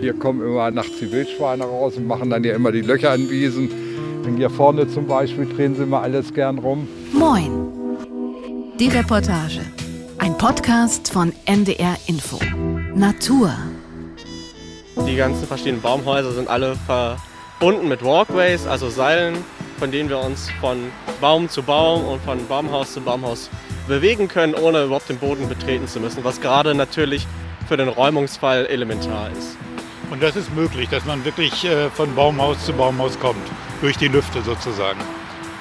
Hier 0.00 0.14
kommen 0.14 0.40
immer 0.42 0.70
nachts 0.70 1.00
die 1.00 1.10
Wildschweine 1.10 1.64
raus 1.64 1.96
und 1.96 2.06
machen 2.06 2.30
dann 2.30 2.44
ja 2.44 2.54
immer 2.54 2.70
die 2.70 2.82
Löcher 2.82 3.14
in 3.16 3.28
Wiesen. 3.30 3.68
Und 4.24 4.36
hier 4.36 4.48
vorne 4.48 4.86
zum 4.88 5.08
Beispiel 5.08 5.46
drehen 5.46 5.74
sie 5.74 5.82
immer 5.82 6.02
alles 6.02 6.32
gern 6.32 6.58
rum. 6.58 6.86
Moin. 7.12 7.50
Die 8.78 8.88
Reportage. 8.88 9.60
Ein 10.18 10.38
Podcast 10.38 11.12
von 11.12 11.32
NDR 11.46 11.96
Info. 12.06 12.38
Natur. 12.94 13.52
Die 15.04 15.16
ganzen 15.16 15.46
verschiedenen 15.48 15.80
Baumhäuser 15.80 16.32
sind 16.32 16.48
alle 16.48 16.76
verbunden 16.86 17.88
mit 17.88 18.04
Walkways, 18.04 18.66
also 18.68 18.90
Seilen, 18.90 19.36
von 19.80 19.90
denen 19.90 20.08
wir 20.08 20.20
uns 20.20 20.48
von 20.60 20.78
Baum 21.20 21.48
zu 21.48 21.62
Baum 21.62 22.04
und 22.04 22.22
von 22.22 22.38
Baumhaus 22.46 22.92
zu 22.92 23.00
Baumhaus 23.00 23.50
bewegen 23.88 24.28
können, 24.28 24.54
ohne 24.54 24.84
überhaupt 24.84 25.08
den 25.08 25.18
Boden 25.18 25.48
betreten 25.48 25.88
zu 25.88 25.98
müssen, 25.98 26.22
was 26.22 26.40
gerade 26.40 26.76
natürlich 26.76 27.26
für 27.66 27.76
den 27.76 27.88
Räumungsfall 27.88 28.66
elementar 28.66 29.30
ist. 29.36 29.56
Und 30.10 30.22
das 30.22 30.36
ist 30.36 30.54
möglich, 30.54 30.88
dass 30.88 31.04
man 31.04 31.24
wirklich 31.24 31.64
äh, 31.64 31.90
von 31.90 32.14
Baumhaus 32.14 32.64
zu 32.64 32.72
Baumhaus 32.72 33.18
kommt, 33.18 33.46
durch 33.80 33.96
die 33.98 34.08
Lüfte 34.08 34.42
sozusagen. 34.42 35.00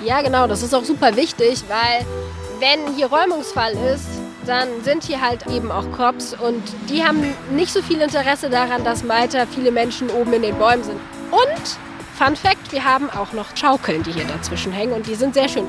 Ja, 0.03 0.21
genau, 0.21 0.47
das 0.47 0.63
ist 0.63 0.73
auch 0.73 0.83
super 0.83 1.15
wichtig, 1.15 1.63
weil 1.67 2.05
wenn 2.59 2.95
hier 2.95 3.07
Räumungsfall 3.07 3.73
ist, 3.93 4.07
dann 4.45 4.69
sind 4.83 5.03
hier 5.03 5.21
halt 5.21 5.45
eben 5.47 5.71
auch 5.71 5.91
Cops 5.91 6.33
und 6.33 6.63
die 6.89 7.03
haben 7.03 7.21
nicht 7.51 7.71
so 7.71 7.81
viel 7.81 7.99
Interesse 7.99 8.49
daran, 8.49 8.83
dass 8.83 9.07
weiter 9.07 9.45
viele 9.47 9.71
Menschen 9.71 10.09
oben 10.09 10.33
in 10.33 10.41
den 10.43 10.55
Bäumen 10.57 10.83
sind. 10.83 10.99
Und, 11.31 11.77
Fun 12.17 12.35
Fact, 12.35 12.71
wir 12.71 12.83
haben 12.83 13.09
auch 13.09 13.33
noch 13.33 13.55
Schaukeln, 13.55 14.01
die 14.03 14.11
hier 14.11 14.25
dazwischen 14.25 14.71
hängen 14.71 14.93
und 14.93 15.07
die 15.07 15.15
sind 15.15 15.33
sehr 15.33 15.49
schön. 15.49 15.65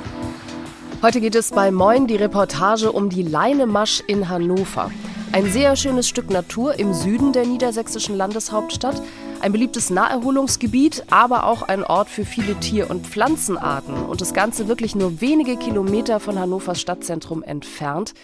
Heute 1.02 1.20
geht 1.20 1.34
es 1.34 1.50
bei 1.50 1.70
Moin 1.70 2.06
die 2.06 2.16
Reportage 2.16 2.92
um 2.92 3.08
die 3.08 3.22
Leinemasch 3.22 4.02
in 4.06 4.28
Hannover. 4.28 4.90
Ein 5.30 5.52
sehr 5.52 5.76
schönes 5.76 6.08
Stück 6.08 6.30
Natur 6.30 6.78
im 6.78 6.94
Süden 6.94 7.32
der 7.32 7.44
niedersächsischen 7.44 8.16
Landeshauptstadt. 8.16 9.02
Ein 9.40 9.52
beliebtes 9.52 9.90
Naherholungsgebiet, 9.90 11.04
aber 11.10 11.44
auch 11.44 11.62
ein 11.62 11.84
Ort 11.84 12.08
für 12.08 12.24
viele 12.24 12.58
Tier- 12.60 12.90
und 12.90 13.06
Pflanzenarten. 13.06 13.94
Und 13.94 14.22
das 14.22 14.32
Ganze 14.32 14.68
wirklich 14.68 14.94
nur 14.94 15.20
wenige 15.20 15.56
Kilometer 15.56 16.18
von 16.18 16.38
Hannovers 16.38 16.80
Stadtzentrum 16.80 17.42
entfernt. 17.42 18.14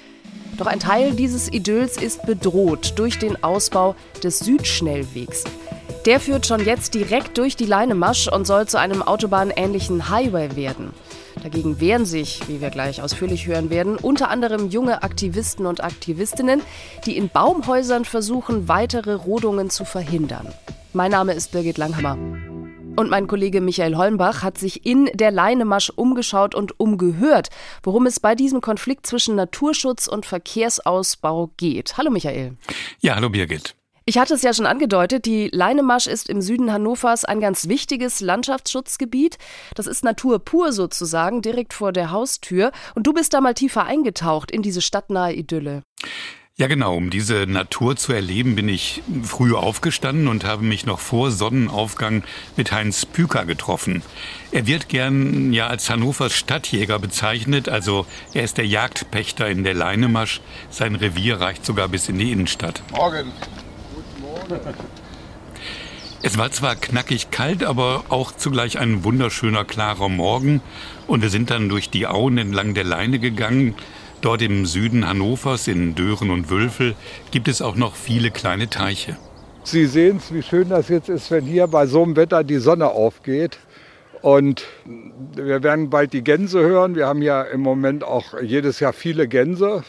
Doch 0.57 0.67
ein 0.67 0.81
Teil 0.81 1.13
dieses 1.13 1.53
Idylls 1.53 1.99
ist 1.99 2.25
bedroht 2.25 2.95
durch 2.97 3.19
den 3.19 3.43
Ausbau 3.45 3.97
des 4.23 4.39
Südschnellwegs. 4.39 5.45
Der 6.07 6.21
führt 6.21 6.47
schon 6.47 6.65
jetzt 6.65 6.95
direkt 6.95 7.37
durch 7.39 7.55
die 7.55 7.67
Leinemasch 7.67 8.29
und 8.29 8.47
soll 8.47 8.67
zu 8.67 8.79
einem 8.79 9.03
autobahnähnlichen 9.03 10.09
Highway 10.09 10.57
werden. 10.57 10.93
Dagegen 11.43 11.81
wehren 11.81 12.07
sich, 12.07 12.41
wie 12.49 12.61
wir 12.61 12.71
gleich 12.71 13.03
ausführlich 13.03 13.47
hören 13.47 13.71
werden, 13.71 13.97
unter 13.97 14.31
anderem 14.31 14.71
junge 14.71 15.03
Aktivisten 15.03 15.67
und 15.67 15.83
Aktivistinnen, 15.83 16.63
die 17.07 17.17
in 17.17 17.29
Baumhäusern 17.29 18.05
versuchen, 18.05 18.69
weitere 18.69 19.15
Rodungen 19.15 19.71
zu 19.71 19.85
verhindern. 19.85 20.53
Mein 20.93 21.11
Name 21.11 21.33
ist 21.33 21.53
Birgit 21.53 21.79
Langhammer. 21.79 22.17
Und 22.97 23.11
mein 23.11 23.27
Kollege 23.27 23.61
Michael 23.61 23.97
Holmbach 23.97 24.45
hat 24.45 24.57
sich 24.57 24.87
in 24.87 25.11
der 25.15 25.33
Leinemasch 25.33 25.91
umgeschaut 25.91 26.55
und 26.55 26.79
umgehört, 26.79 27.49
worum 27.83 28.07
es 28.07 28.21
bei 28.21 28.37
diesem 28.37 28.61
Konflikt 28.61 29.07
zwischen 29.07 29.35
Naturschutz 29.35 30.07
und 30.07 30.27
Verkehrsausbau 30.27 31.51
geht. 31.57 31.97
Hallo 31.97 32.11
Michael. 32.11 32.57
Ja, 33.01 33.17
hallo 33.17 33.31
Birgit. 33.31 33.75
Ich 34.07 34.19
hatte 34.19 34.35
es 34.35 34.43
ja 34.43 34.53
schon 34.53 34.67
angedeutet, 34.67 35.25
die 35.25 35.49
Leinemasch 35.51 36.09
ist 36.09 36.29
im 36.29 36.43
Süden 36.43 36.71
Hannovers 36.71 37.25
ein 37.25 37.41
ganz 37.41 37.69
wichtiges 37.69 38.21
Landschaftsschutzgebiet. 38.21 39.39
Das 39.77 39.87
ist 39.87 40.05
Natur 40.05 40.41
pur 40.41 40.75
sozusagen, 40.75 41.41
direkt 41.41 41.73
vor 41.73 41.91
der 41.91 42.11
Haustür. 42.11 42.71
Und 42.95 43.07
du 43.07 43.15
bist 43.15 43.33
da 43.33 43.41
mal 43.41 43.55
tiefer 43.55 43.87
eingetaucht 43.87 44.51
in 44.51 44.61
diese 44.61 44.83
stadtnahe 44.83 45.33
Idylle. 45.33 45.85
Ja, 46.57 46.67
genau. 46.67 46.97
Um 46.97 47.09
diese 47.09 47.47
Natur 47.47 47.97
zu 47.97 48.13
erleben, 48.13 48.57
bin 48.57 48.69
ich 48.69 49.03
früh 49.23 49.55
aufgestanden 49.55 50.29
und 50.29 50.45
habe 50.45 50.65
mich 50.65 50.85
noch 50.85 51.01
vor 51.01 51.31
Sonnenaufgang 51.31 52.25
mit 52.57 52.73
Heinz 52.73 53.07
Püker 53.07 53.47
getroffen. 53.47 54.03
Er 54.53 54.67
wird 54.67 54.91
gern 54.91 55.55
ja 55.55 55.69
als 55.69 55.89
Hannovers 55.89 56.35
Stadtjäger 56.35 56.99
bezeichnet, 56.99 57.71
also 57.71 58.05
er 58.35 58.45
ist 58.45 58.59
der 58.59 58.67
Jagdpächter 58.67 59.49
in 59.49 59.65
der 59.65 59.75
Leinemasch. 59.75 60.43
Sein 60.69 60.95
Revier 60.95 61.41
reicht 61.41 61.65
sogar 61.65 61.89
bis 61.89 62.11
in 62.11 62.19
die 62.19 62.31
Innenstadt. 62.31 62.83
Morgen. 62.93 63.33
Es 66.23 66.39
war 66.39 66.51
zwar 66.51 66.75
knackig 66.75 67.31
kalt, 67.31 67.65
aber 67.65 68.05
auch 68.09 68.33
zugleich 68.33 68.79
ein 68.79 69.05
wunderschöner 69.05 69.65
klarer 69.65 70.09
Morgen 70.09 70.63
und 71.07 71.23
wir 71.23 71.29
sind 71.29 71.51
dann 71.51 71.69
durch 71.69 71.91
die 71.91 72.07
Auen 72.07 72.39
entlang 72.39 72.73
der 72.73 72.85
Leine 72.85 73.19
gegangen. 73.19 73.75
Dort 74.23 74.41
im 74.41 74.65
Süden 74.65 75.07
Hannovers, 75.07 75.69
in 75.69 75.95
Dören 75.95 76.31
und 76.31 76.49
Wülfel, 76.49 76.95
gibt 77.31 77.47
es 77.47 77.61
auch 77.61 77.77
noch 77.77 77.95
viele 77.95 78.31
kleine 78.31 78.71
Teiche. 78.71 79.19
Sie 79.65 79.85
sehen 79.85 80.17
es, 80.17 80.33
wie 80.33 80.43
schön 80.43 80.71
das 80.71 80.89
jetzt 80.89 81.11
ist, 81.11 81.31
wenn 81.31 81.45
hier 81.45 81.67
bei 81.67 81.87
so 81.87 82.03
einem 82.03 82.17
Wetter 82.17 82.43
die 82.43 82.57
Sonne 82.57 82.89
aufgeht. 82.89 83.59
Und 84.23 84.65
wir 85.35 85.63
werden 85.63 85.91
bald 85.91 86.15
die 86.15 86.25
Gänse 86.25 86.61
hören. 86.61 86.95
Wir 86.95 87.07
haben 87.07 87.21
ja 87.21 87.43
im 87.43 87.61
Moment 87.61 88.03
auch 88.03 88.41
jedes 88.41 88.81
Jahr 88.81 88.95
viele 88.95 89.29
Gänse 89.29 89.85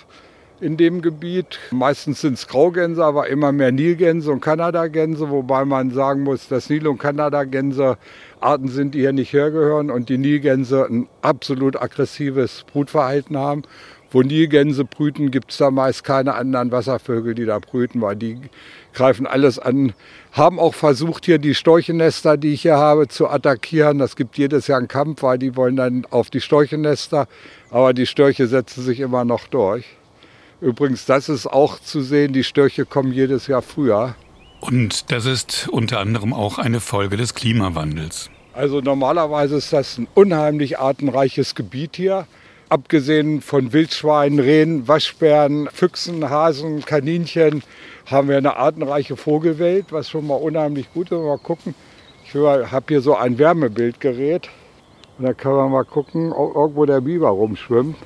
in 0.61 0.77
dem 0.77 1.01
Gebiet. 1.01 1.59
Meistens 1.71 2.21
sind 2.21 2.35
es 2.35 2.47
Graugänse, 2.47 3.03
aber 3.03 3.27
immer 3.27 3.51
mehr 3.51 3.71
Nilgänse 3.71 4.31
und 4.31 4.41
Kanadagänse, 4.41 5.29
wobei 5.29 5.65
man 5.65 5.91
sagen 5.91 6.23
muss, 6.23 6.47
dass 6.47 6.69
Nil- 6.69 6.87
und 6.87 6.97
Kanadagänse 6.97 7.97
Arten 8.39 8.67
sind, 8.67 8.93
die 8.93 8.99
hier 8.99 9.13
nicht 9.13 9.33
hergehören 9.33 9.89
und 9.89 10.09
die 10.09 10.17
Nilgänse 10.17 10.85
ein 10.85 11.07
absolut 11.21 11.81
aggressives 11.81 12.63
Brutverhalten 12.71 13.37
haben. 13.37 13.63
Wo 14.11 14.21
Nilgänse 14.21 14.85
brüten, 14.85 15.31
gibt 15.31 15.51
es 15.51 15.57
da 15.57 15.71
meist 15.71 16.03
keine 16.03 16.35
anderen 16.35 16.71
Wasservögel, 16.71 17.35
die 17.35 17.45
da 17.45 17.59
brüten, 17.59 17.99
weil 18.01 18.15
die 18.15 18.39
greifen 18.93 19.27
alles 19.27 19.59
an. 19.59 19.93
Haben 20.31 20.59
auch 20.59 20.73
versucht, 20.73 21.25
hier 21.25 21.37
die 21.37 21.55
Storchennester, 21.55 22.37
die 22.37 22.53
ich 22.53 22.61
hier 22.61 22.77
habe, 22.77 23.07
zu 23.07 23.27
attackieren. 23.27 23.97
Das 23.97 24.15
gibt 24.15 24.37
jedes 24.37 24.67
Jahr 24.67 24.77
einen 24.77 24.87
Kampf, 24.87 25.23
weil 25.23 25.37
die 25.37 25.57
wollen 25.57 25.75
dann 25.75 26.05
auf 26.11 26.29
die 26.29 26.39
Storchennester. 26.39 27.27
Aber 27.71 27.93
die 27.93 28.05
Störche 28.05 28.47
setzen 28.47 28.83
sich 28.83 29.01
immer 29.01 29.25
noch 29.25 29.47
durch. 29.47 29.85
Übrigens, 30.65 31.05
das 31.05 31.29
ist 31.29 31.45
auch 31.45 31.79
zu 31.79 32.01
sehen, 32.01 32.33
die 32.33 32.43
Störche 32.43 32.87
kommen 32.87 33.11
jedes 33.11 33.45
Jahr 33.45 33.61
früher. 33.61 34.15
Und 34.61 35.11
das 35.11 35.27
ist 35.27 35.67
unter 35.67 35.99
anderem 35.99 36.33
auch 36.33 36.57
eine 36.57 36.79
Folge 36.79 37.17
des 37.17 37.35
Klimawandels. 37.35 38.31
Also 38.51 38.81
normalerweise 38.81 39.57
ist 39.57 39.71
das 39.71 39.99
ein 39.99 40.07
unheimlich 40.15 40.79
artenreiches 40.79 41.53
Gebiet 41.53 41.97
hier. 41.97 42.25
Abgesehen 42.69 43.41
von 43.41 43.73
Wildschweinen, 43.73 44.39
Rehen, 44.39 44.87
Waschbären, 44.87 45.69
Füchsen, 45.71 46.27
Hasen, 46.31 46.83
Kaninchen 46.83 47.61
haben 48.07 48.27
wir 48.27 48.37
eine 48.37 48.57
artenreiche 48.57 49.17
Vogelwelt, 49.17 49.91
was 49.91 50.09
schon 50.09 50.25
mal 50.25 50.33
unheimlich 50.33 50.91
gut 50.95 51.11
ist. 51.11 51.19
Mal 51.19 51.37
gucken. 51.37 51.75
Ich 52.25 52.33
habe 52.33 52.85
hier 52.87 53.01
so 53.01 53.15
ein 53.15 53.37
Wärmebildgerät. 53.37 54.49
Und 55.19 55.25
da 55.25 55.33
können 55.33 55.57
wir 55.57 55.69
mal 55.69 55.85
gucken, 55.85 56.33
ob 56.33 56.55
irgendwo 56.55 56.85
der 56.87 57.01
Biber 57.01 57.29
rumschwimmt. 57.29 57.97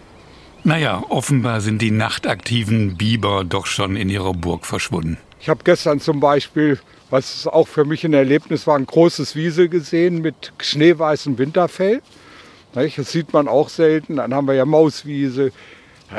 Naja, 0.64 1.04
offenbar 1.10 1.62
sind 1.62 1.82
die 1.82 1.92
nachtaktiven 1.92 2.98
Biber 2.98 3.44
doch 3.44 3.66
schon 3.66 3.96
in 3.96 4.10
ihrer 4.10 4.34
Burg 4.34 4.66
verschwunden. 4.66 5.18
Ich 5.40 5.48
habe 5.48 5.64
gestern 5.64 6.00
zum 6.00 6.20
Beispiel, 6.20 6.80
was 7.10 7.48
auch 7.48 7.68
für 7.68 7.86
mich 7.86 8.04
ein 8.04 8.14
Erlebnis 8.14 8.68
war, 8.68 8.76
ein 8.76 8.86
großes 8.86 9.36
Wiesel 9.36 9.70
gesehen 9.70 10.22
mit 10.22 10.52
schneeweißem 10.60 11.38
Winterfell. 11.38 12.02
Das 12.74 13.12
sieht 13.12 13.34
man 13.34 13.48
auch 13.48 13.70
selten. 13.70 14.18
Dann 14.18 14.34
haben 14.34 14.48
wir 14.48 14.54
ja 14.54 14.66
Mauswiese. 14.66 15.52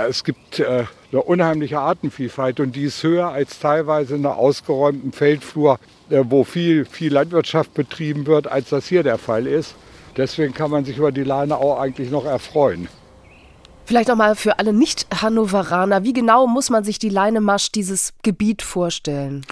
Es 0.08 0.24
gibt 0.24 0.60
äh, 0.60 0.84
eine 1.10 1.22
unheimliche 1.22 1.80
Artenvielfalt 1.80 2.60
und 2.60 2.76
die 2.76 2.84
ist 2.84 3.02
höher 3.02 3.28
als 3.28 3.58
teilweise 3.58 4.14
in 4.14 4.24
einer 4.24 4.36
ausgeräumten 4.36 5.12
Feldflur, 5.12 5.78
äh, 6.10 6.22
wo 6.28 6.44
viel, 6.44 6.84
viel 6.84 7.12
Landwirtschaft 7.12 7.74
betrieben 7.74 8.26
wird, 8.26 8.46
als 8.46 8.70
das 8.70 8.86
hier 8.86 9.02
der 9.02 9.18
Fall 9.18 9.46
ist. 9.46 9.74
Deswegen 10.16 10.54
kann 10.54 10.70
man 10.70 10.84
sich 10.84 10.96
über 10.98 11.12
die 11.12 11.24
Leine 11.24 11.56
auch 11.56 11.80
eigentlich 11.80 12.10
noch 12.10 12.24
erfreuen. 12.24 12.88
Vielleicht 13.90 14.08
nochmal 14.08 14.36
für 14.36 14.60
alle 14.60 14.72
Nicht-Hannoveraner, 14.72 16.04
wie 16.04 16.12
genau 16.12 16.46
muss 16.46 16.70
man 16.70 16.84
sich 16.84 17.00
die 17.00 17.08
Leinemasch, 17.08 17.72
dieses 17.72 18.12
Gebiet 18.22 18.62
vorstellen? 18.62 19.44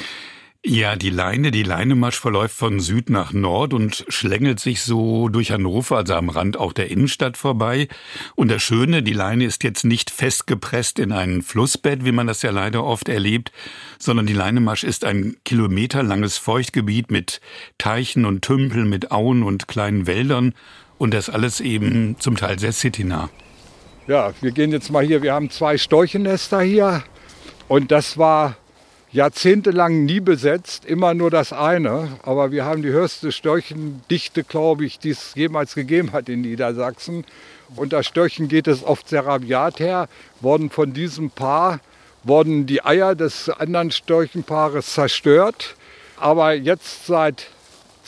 Ja, 0.64 0.94
die 0.94 1.10
Leine, 1.10 1.50
die 1.50 1.64
Leinemasch 1.64 2.20
verläuft 2.20 2.54
von 2.54 2.78
Süd 2.78 3.10
nach 3.10 3.32
Nord 3.32 3.74
und 3.74 4.04
schlängelt 4.06 4.60
sich 4.60 4.82
so 4.82 5.28
durch 5.28 5.50
Hannover, 5.50 5.96
also 5.96 6.14
am 6.14 6.28
Rand 6.28 6.56
auch 6.56 6.72
der 6.72 6.88
Innenstadt 6.88 7.36
vorbei. 7.36 7.88
Und 8.36 8.48
das 8.48 8.62
Schöne, 8.62 9.02
die 9.02 9.12
Leine 9.12 9.44
ist 9.44 9.64
jetzt 9.64 9.84
nicht 9.84 10.08
festgepresst 10.08 11.00
in 11.00 11.10
ein 11.10 11.42
Flussbett, 11.42 12.04
wie 12.04 12.12
man 12.12 12.28
das 12.28 12.42
ja 12.42 12.52
leider 12.52 12.84
oft 12.84 13.08
erlebt, 13.08 13.50
sondern 13.98 14.26
die 14.26 14.34
Leinemasch 14.34 14.84
ist 14.84 15.04
ein 15.04 15.36
kilometerlanges 15.44 16.38
Feuchtgebiet 16.38 17.10
mit 17.10 17.40
Teichen 17.76 18.24
und 18.24 18.42
Tümpeln, 18.42 18.88
mit 18.88 19.10
Auen 19.10 19.42
und 19.42 19.66
kleinen 19.66 20.06
Wäldern 20.06 20.54
und 20.96 21.12
das 21.12 21.28
alles 21.28 21.60
eben 21.60 22.14
zum 22.20 22.36
Teil 22.36 22.60
sehr 22.60 22.72
citynah. 22.72 23.30
Ja, 24.08 24.32
wir 24.40 24.52
gehen 24.52 24.72
jetzt 24.72 24.90
mal 24.90 25.04
hier, 25.04 25.20
wir 25.20 25.34
haben 25.34 25.50
zwei 25.50 25.76
Storchennester 25.76 26.62
hier 26.62 27.02
und 27.68 27.92
das 27.92 28.16
war 28.16 28.56
jahrzehntelang 29.12 30.06
nie 30.06 30.20
besetzt, 30.20 30.86
immer 30.86 31.12
nur 31.12 31.30
das 31.30 31.52
eine. 31.52 32.08
Aber 32.22 32.50
wir 32.50 32.64
haben 32.64 32.80
die 32.80 32.88
höchste 32.88 33.32
Störchendichte, 33.32 34.44
glaube 34.44 34.86
ich, 34.86 34.98
die 34.98 35.10
es 35.10 35.34
jemals 35.34 35.74
gegeben 35.74 36.12
hat 36.12 36.30
in 36.30 36.40
Niedersachsen. 36.40 37.26
Unter 37.76 38.02
Störchen 38.02 38.48
geht 38.48 38.66
es 38.66 38.82
oft 38.82 39.10
sehr 39.10 39.26
rabiat 39.26 39.78
her. 39.78 40.08
Worden 40.40 40.70
von 40.70 40.94
diesem 40.94 41.28
Paar 41.28 41.80
wurden 42.24 42.64
die 42.64 42.82
Eier 42.82 43.14
des 43.14 43.50
anderen 43.50 43.90
Störchenpaares 43.90 44.94
zerstört. 44.94 45.76
Aber 46.16 46.54
jetzt 46.54 47.04
seit 47.04 47.48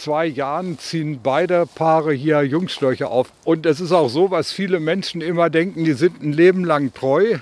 zwei 0.01 0.27
Jahren 0.27 0.79
ziehen 0.79 1.21
beide 1.23 1.67
Paare 1.67 2.13
hier 2.13 2.43
Jungschläuche 2.43 3.09
auf. 3.09 3.33
Und 3.45 3.67
es 3.67 3.81
ist 3.81 3.93
auch 3.93 4.09
so, 4.09 4.31
was 4.31 4.53
viele 4.53 4.81
Menschen 4.81 5.21
immer 5.21 5.51
denken, 5.51 5.85
die 5.85 5.93
sind 5.93 6.23
ein 6.23 6.33
Leben 6.33 6.65
lang 6.65 6.93
treu. 6.95 7.39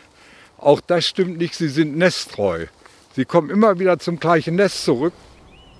Auch 0.58 0.80
das 0.80 1.06
stimmt 1.06 1.38
nicht, 1.38 1.54
sie 1.54 1.68
sind 1.68 1.96
nesttreu. 1.96 2.66
Sie 3.14 3.24
kommen 3.24 3.50
immer 3.50 3.78
wieder 3.78 3.98
zum 3.98 4.18
gleichen 4.18 4.56
Nest 4.56 4.84
zurück. 4.84 5.12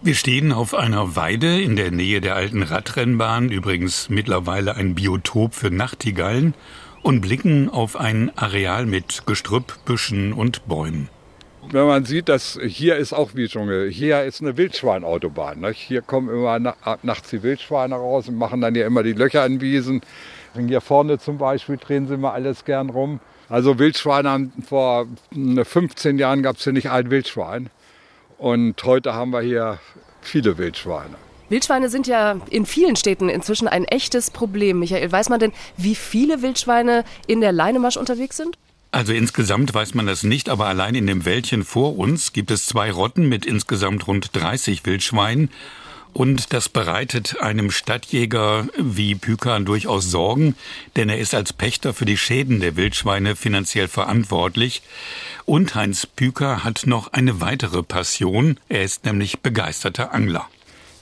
Wir 0.03 0.15
stehen 0.15 0.53
auf 0.53 0.75
einer 0.75 1.17
Weide 1.17 1.61
in 1.61 1.75
der 1.75 1.91
Nähe 1.91 2.21
der 2.21 2.37
alten 2.37 2.63
Radrennbahn, 2.63 3.51
übrigens 3.51 4.09
mittlerweile 4.09 4.77
ein 4.77 4.95
Biotop 4.95 5.55
für 5.55 5.71
Nachtigallen, 5.71 6.55
und 7.03 7.21
blicken 7.21 7.69
auf 7.69 7.97
ein 7.97 8.31
Areal 8.37 8.87
mit 8.87 9.25
Gestrüpp, 9.27 9.85
Büschen 9.85 10.33
und 10.33 10.67
Bäumen 10.69 11.09
wenn 11.73 11.87
man 11.87 12.05
sieht, 12.05 12.29
dass 12.29 12.59
hier 12.63 12.97
ist 12.97 13.13
auch 13.13 13.35
wie 13.35 13.47
Dschungel. 13.47 13.91
Hier 13.91 14.25
ist 14.25 14.41
eine 14.41 14.57
Wildschweinautobahn. 14.57 15.61
Nicht? 15.61 15.79
Hier 15.79 16.03
kommen 16.03 16.29
immer 16.29 16.59
nachts 17.03 17.31
die 17.31 17.43
Wildschweine 17.43 17.95
raus 17.95 18.29
und 18.29 18.37
machen 18.37 18.61
dann 18.61 18.75
ja 18.75 18.87
immer 18.87 19.03
die 19.03 19.13
Löcher 19.13 19.45
in 19.45 19.61
Wiesen. 19.61 20.01
Und 20.55 20.69
hier 20.69 20.81
vorne 20.81 21.19
zum 21.19 21.39
Beispiel 21.39 21.77
drehen 21.77 22.09
sie 22.09 22.17
mal 22.17 22.33
alles 22.33 22.65
gern 22.65 22.91
rum. 22.91 23.21
Also 23.49 23.79
Wildschweine 23.79 24.31
haben 24.31 24.53
vor 24.67 25.07
15 25.33 26.17
ne, 26.17 26.21
Jahren 26.21 26.43
gab 26.43 26.57
es 26.57 26.65
hier 26.65 26.73
nicht 26.73 26.91
ein 26.91 27.11
Wildschwein. 27.11 27.71
Und 28.39 28.83
heute 28.85 29.15
haben 29.15 29.31
wir 29.31 29.41
hier 29.41 29.79
viele 30.21 30.59
Wildschweine. 30.59 31.17
Wildschweine 31.49 31.89
sind 31.89 32.07
ja 32.07 32.41
in 32.51 32.67
vielen 32.67 32.97
Städten 32.97 33.29
inzwischen 33.29 33.69
ein 33.69 33.85
echtes 33.85 34.31
Problem. 34.31 34.81
Michael, 34.81 35.11
weiß 35.11 35.31
man 35.31 35.41
denn, 35.41 35.53
wie 35.77 35.95
viele 35.95 36.43
Wildschweine 36.43 37.05
in 37.27 37.41
der 37.41 37.53
Leinemasch 37.53 37.97
unterwegs 37.97 38.37
sind? 38.37 38.59
Also 38.91 39.13
insgesamt 39.13 39.75
weiß 39.75 39.95
man 39.95 40.07
das 40.07 40.23
nicht, 40.23 40.49
aber 40.49 40.67
allein 40.67 40.95
in 40.95 41.07
dem 41.07 41.25
Wäldchen 41.25 41.65
vor 41.65 41.99
uns 41.99 42.33
gibt 42.33 42.51
es 42.51 42.67
zwei 42.67 42.91
Rotten 42.91 43.29
mit 43.29 43.45
insgesamt 43.45 44.07
rund 44.07 44.31
30 44.33 44.87
Wildschweinen. 44.87 45.51
Und 46.15 46.55
das 46.55 46.71
bereitet 46.71 47.41
einem 47.41 47.71
Stadtjäger 47.71 48.67
wie 48.79 49.15
Pükan 49.15 49.67
durchaus 49.67 50.11
Sorgen, 50.11 50.57
denn 50.97 51.11
er 51.11 51.19
ist 51.19 51.35
als 51.35 51.53
Pächter 51.53 51.93
für 51.93 52.07
die 52.07 52.17
Schäden 52.17 52.61
der 52.61 52.77
Wildschweine 52.77 53.37
finanziell 53.37 53.89
verantwortlich. 53.89 54.83
Und 55.45 55.75
Heinz 55.75 56.07
Püker 56.07 56.65
hat 56.65 56.85
noch 56.87 57.13
eine 57.13 57.43
weitere 57.43 57.83
Passion. 57.83 58.59
Er 58.71 58.85
ist 58.85 59.05
nämlich 59.05 59.41
begeisterter 59.41 60.15
Angler. 60.15 60.47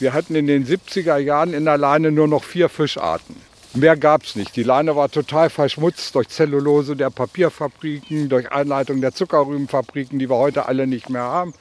Wir 0.01 0.13
hatten 0.13 0.35
in 0.35 0.49
den 0.49 0.67
70er 0.67 1.19
Jahren 1.19 1.55
in 1.55 1.65
der 1.65 1.79
Leine 1.79 2.11
nur 2.11 2.29
noch 2.29 2.45
vier 2.45 2.69
Fischarten. 2.69 3.37
Mehr 3.77 3.95
gab 3.95 4.23
es 4.23 4.37
nicht. 4.37 4.57
Die 4.57 4.63
Leine 4.63 4.97
war 4.97 5.11
total 5.11 5.51
verschmutzt 5.51 6.15
durch 6.15 6.29
Zellulose 6.29 6.97
der 6.97 7.11
Papierfabriken, 7.11 8.31
durch 8.31 8.51
Einleitung 8.51 9.03
der 9.03 9.13
Zuckerrübenfabriken, 9.13 10.19
die 10.19 10.31
wir 10.31 10.37
heute 10.37 10.65
alle 10.65 10.87
nicht 10.87 11.11
mehr 11.11 11.25
haben. 11.25 11.53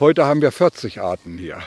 Heute 0.00 0.24
haben 0.24 0.40
wir 0.40 0.50
40 0.50 1.02
Arten 1.02 1.36
hier. 1.36 1.58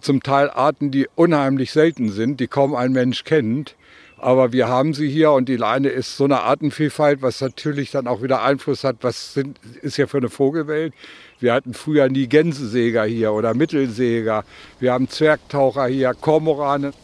Zum 0.00 0.22
Teil 0.22 0.48
Arten, 0.48 0.90
die 0.90 1.08
unheimlich 1.14 1.72
selten 1.72 2.10
sind, 2.10 2.40
die 2.40 2.46
kaum 2.46 2.74
ein 2.74 2.92
Mensch 2.92 3.24
kennt. 3.24 3.74
Aber 4.16 4.54
wir 4.54 4.68
haben 4.68 4.94
sie 4.94 5.10
hier 5.10 5.32
und 5.32 5.46
die 5.46 5.56
Leine 5.56 5.90
ist 5.90 6.16
so 6.16 6.24
eine 6.24 6.40
Artenvielfalt, 6.40 7.20
was 7.20 7.42
natürlich 7.42 7.90
dann 7.90 8.06
auch 8.06 8.22
wieder 8.22 8.42
Einfluss 8.42 8.82
hat, 8.82 8.96
was 9.02 9.34
sind, 9.34 9.60
ist 9.82 9.96
hier 9.96 10.08
für 10.08 10.18
eine 10.18 10.30
Vogelwelt. 10.30 10.94
Wir 11.38 11.52
hatten 11.52 11.74
früher 11.74 12.08
nie 12.08 12.28
Gänsesäger 12.28 13.04
hier 13.04 13.34
oder 13.34 13.52
Mittelsäger. 13.52 14.44
Wir 14.80 14.94
haben 14.94 15.10
Zwergtaucher 15.10 15.86
hier, 15.86 16.14
Kormorane. 16.14 16.94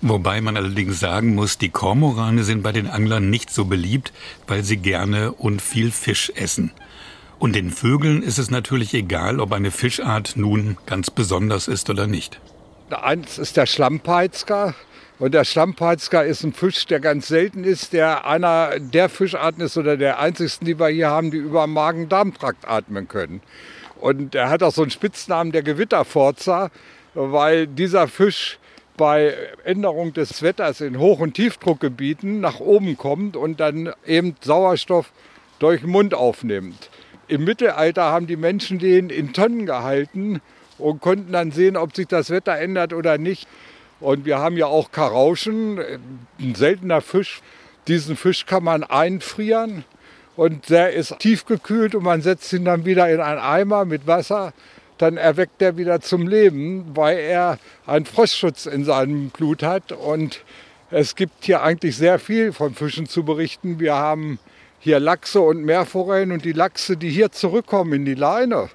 Wobei 0.00 0.40
man 0.40 0.56
allerdings 0.56 1.00
sagen 1.00 1.34
muss, 1.34 1.58
die 1.58 1.70
Kormorane 1.70 2.44
sind 2.44 2.62
bei 2.62 2.70
den 2.70 2.86
Anglern 2.86 3.30
nicht 3.30 3.50
so 3.50 3.64
beliebt, 3.64 4.12
weil 4.46 4.62
sie 4.62 4.76
gerne 4.76 5.32
und 5.32 5.60
viel 5.60 5.90
Fisch 5.90 6.32
essen. 6.36 6.70
Und 7.40 7.54
den 7.54 7.70
Vögeln 7.70 8.22
ist 8.22 8.38
es 8.38 8.50
natürlich 8.50 8.94
egal, 8.94 9.40
ob 9.40 9.52
eine 9.52 9.70
Fischart 9.70 10.34
nun 10.36 10.76
ganz 10.86 11.10
besonders 11.10 11.68
ist 11.68 11.90
oder 11.90 12.06
nicht. 12.06 12.40
Eins 12.90 13.38
ist 13.38 13.56
der 13.56 13.66
Schlammpeitzger. 13.66 14.74
Und 15.18 15.34
der 15.34 15.44
Schlammpeitzger 15.44 16.24
ist 16.24 16.44
ein 16.44 16.52
Fisch, 16.52 16.86
der 16.86 17.00
ganz 17.00 17.26
selten 17.26 17.64
ist, 17.64 17.92
der 17.92 18.24
einer 18.24 18.78
der 18.78 19.08
Fischarten 19.08 19.64
ist 19.64 19.76
oder 19.76 19.96
der 19.96 20.20
einzigsten, 20.20 20.64
die 20.64 20.78
wir 20.78 20.88
hier 20.88 21.10
haben, 21.10 21.32
die 21.32 21.38
über 21.38 21.66
Magen-Darm-Trakt 21.66 22.68
atmen 22.68 23.08
können. 23.08 23.40
Und 24.00 24.36
er 24.36 24.48
hat 24.48 24.62
auch 24.62 24.72
so 24.72 24.82
einen 24.82 24.92
Spitznamen, 24.92 25.50
der 25.50 25.64
Gewitterforzer, 25.64 26.70
weil 27.14 27.66
dieser 27.66 28.06
Fisch 28.06 28.60
bei 28.98 29.34
Änderung 29.64 30.12
des 30.12 30.42
Wetters 30.42 30.82
in 30.82 30.98
Hoch- 30.98 31.20
und 31.20 31.32
Tiefdruckgebieten 31.32 32.40
nach 32.40 32.60
oben 32.60 32.98
kommt 32.98 33.34
und 33.36 33.60
dann 33.60 33.94
eben 34.04 34.34
Sauerstoff 34.42 35.10
durch 35.58 35.80
den 35.80 35.90
Mund 35.90 36.12
aufnimmt. 36.12 36.90
Im 37.28 37.44
Mittelalter 37.44 38.02
haben 38.04 38.26
die 38.26 38.36
Menschen 38.36 38.78
den 38.78 39.08
in 39.08 39.32
Tonnen 39.32 39.64
gehalten 39.64 40.42
und 40.76 41.00
konnten 41.00 41.32
dann 41.32 41.52
sehen, 41.52 41.78
ob 41.78 41.96
sich 41.96 42.06
das 42.06 42.28
Wetter 42.28 42.58
ändert 42.58 42.92
oder 42.92 43.16
nicht. 43.16 43.48
Und 44.00 44.26
wir 44.26 44.38
haben 44.38 44.56
ja 44.56 44.66
auch 44.66 44.92
Karauschen, 44.92 45.80
ein 46.38 46.54
seltener 46.54 47.00
Fisch. 47.00 47.40
Diesen 47.88 48.16
Fisch 48.16 48.44
kann 48.44 48.64
man 48.64 48.84
einfrieren 48.84 49.84
und 50.36 50.70
der 50.70 50.92
ist 50.92 51.18
tiefgekühlt 51.18 51.94
und 51.94 52.04
man 52.04 52.22
setzt 52.22 52.52
ihn 52.52 52.64
dann 52.64 52.84
wieder 52.84 53.10
in 53.10 53.20
einen 53.20 53.40
Eimer 53.40 53.84
mit 53.84 54.06
Wasser 54.06 54.52
dann 54.98 55.16
erweckt 55.16 55.62
er 55.62 55.76
wieder 55.76 56.00
zum 56.00 56.26
Leben, 56.26 56.84
weil 56.94 57.18
er 57.18 57.58
einen 57.86 58.04
Frostschutz 58.04 58.66
in 58.66 58.84
seinem 58.84 59.30
Blut 59.30 59.62
hat. 59.62 59.92
Und 59.92 60.44
es 60.90 61.14
gibt 61.14 61.44
hier 61.44 61.62
eigentlich 61.62 61.96
sehr 61.96 62.18
viel 62.18 62.52
von 62.52 62.74
Fischen 62.74 63.06
zu 63.06 63.24
berichten. 63.24 63.80
Wir 63.80 63.94
haben 63.94 64.38
hier 64.80 65.00
Lachse 65.00 65.40
und 65.40 65.64
Meerforellen 65.64 66.32
und 66.32 66.44
die 66.44 66.52
Lachse, 66.52 66.96
die 66.96 67.10
hier 67.10 67.32
zurückkommen 67.32 67.92
in 67.92 68.04
die 68.04 68.14
Leine, 68.14 68.68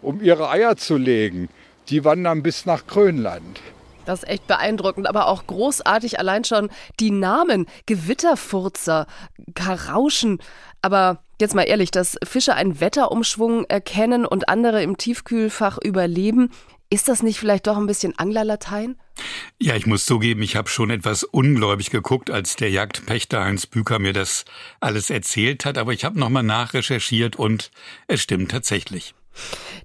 um 0.00 0.22
ihre 0.22 0.48
Eier 0.50 0.76
zu 0.76 0.96
legen, 0.96 1.48
die 1.88 2.04
wandern 2.04 2.42
bis 2.42 2.66
nach 2.66 2.86
Grönland. 2.86 3.60
Das 4.04 4.22
ist 4.22 4.28
echt 4.28 4.46
beeindruckend, 4.46 5.06
aber 5.06 5.28
auch 5.28 5.46
großartig 5.46 6.18
allein 6.18 6.44
schon 6.44 6.70
die 6.98 7.10
Namen. 7.10 7.66
Gewitterfurzer, 7.86 9.06
Karauschen. 9.54 10.38
Aber 10.80 11.22
jetzt 11.42 11.54
mal 11.54 11.64
ehrlich, 11.64 11.90
dass 11.90 12.16
Fische 12.24 12.54
einen 12.54 12.80
Wetterumschwung 12.80 13.64
erkennen 13.66 14.24
und 14.24 14.48
andere 14.48 14.82
im 14.82 14.96
Tiefkühlfach 14.96 15.78
überleben, 15.82 16.50
ist 16.88 17.08
das 17.08 17.22
nicht 17.22 17.38
vielleicht 17.38 17.66
doch 17.66 17.76
ein 17.76 17.86
bisschen 17.86 18.18
Anglerlatein? 18.18 18.96
Ja, 19.60 19.76
ich 19.76 19.86
muss 19.86 20.04
zugeben, 20.04 20.42
ich 20.42 20.56
habe 20.56 20.68
schon 20.68 20.90
etwas 20.90 21.24
ungläubig 21.24 21.90
geguckt, 21.90 22.30
als 22.30 22.56
der 22.56 22.70
Jagdpächter 22.70 23.44
Heinz 23.44 23.66
Büker 23.66 23.98
mir 23.98 24.12
das 24.12 24.44
alles 24.80 25.10
erzählt 25.10 25.64
hat, 25.64 25.78
aber 25.78 25.92
ich 25.92 26.04
habe 26.04 26.18
nochmal 26.18 26.42
nachrecherchiert 26.42 27.36
und 27.36 27.70
es 28.08 28.20
stimmt 28.20 28.50
tatsächlich. 28.50 29.14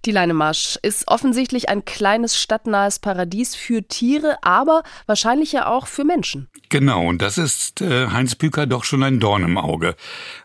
Die 0.06 0.12
Leinemarsch 0.12 0.78
ist 0.82 1.08
offensichtlich 1.08 1.70
ein 1.70 1.86
kleines 1.86 2.40
stadtnahes 2.40 3.00
Paradies 3.00 3.56
für 3.56 3.88
Tiere, 3.88 4.38
aber 4.42 4.84
wahrscheinlich 5.06 5.52
ja 5.52 5.68
auch 5.68 5.88
für 5.88 6.04
Menschen. 6.04 6.48
Genau, 6.70 7.08
und 7.08 7.22
das 7.22 7.38
ist 7.38 7.82
äh, 7.82 8.08
Heinz 8.08 8.36
Büker 8.36 8.68
doch 8.68 8.84
schon 8.84 9.04
ein 9.04 9.20
Dorn 9.20 9.44
im 9.44 9.58
Auge. 9.58 9.96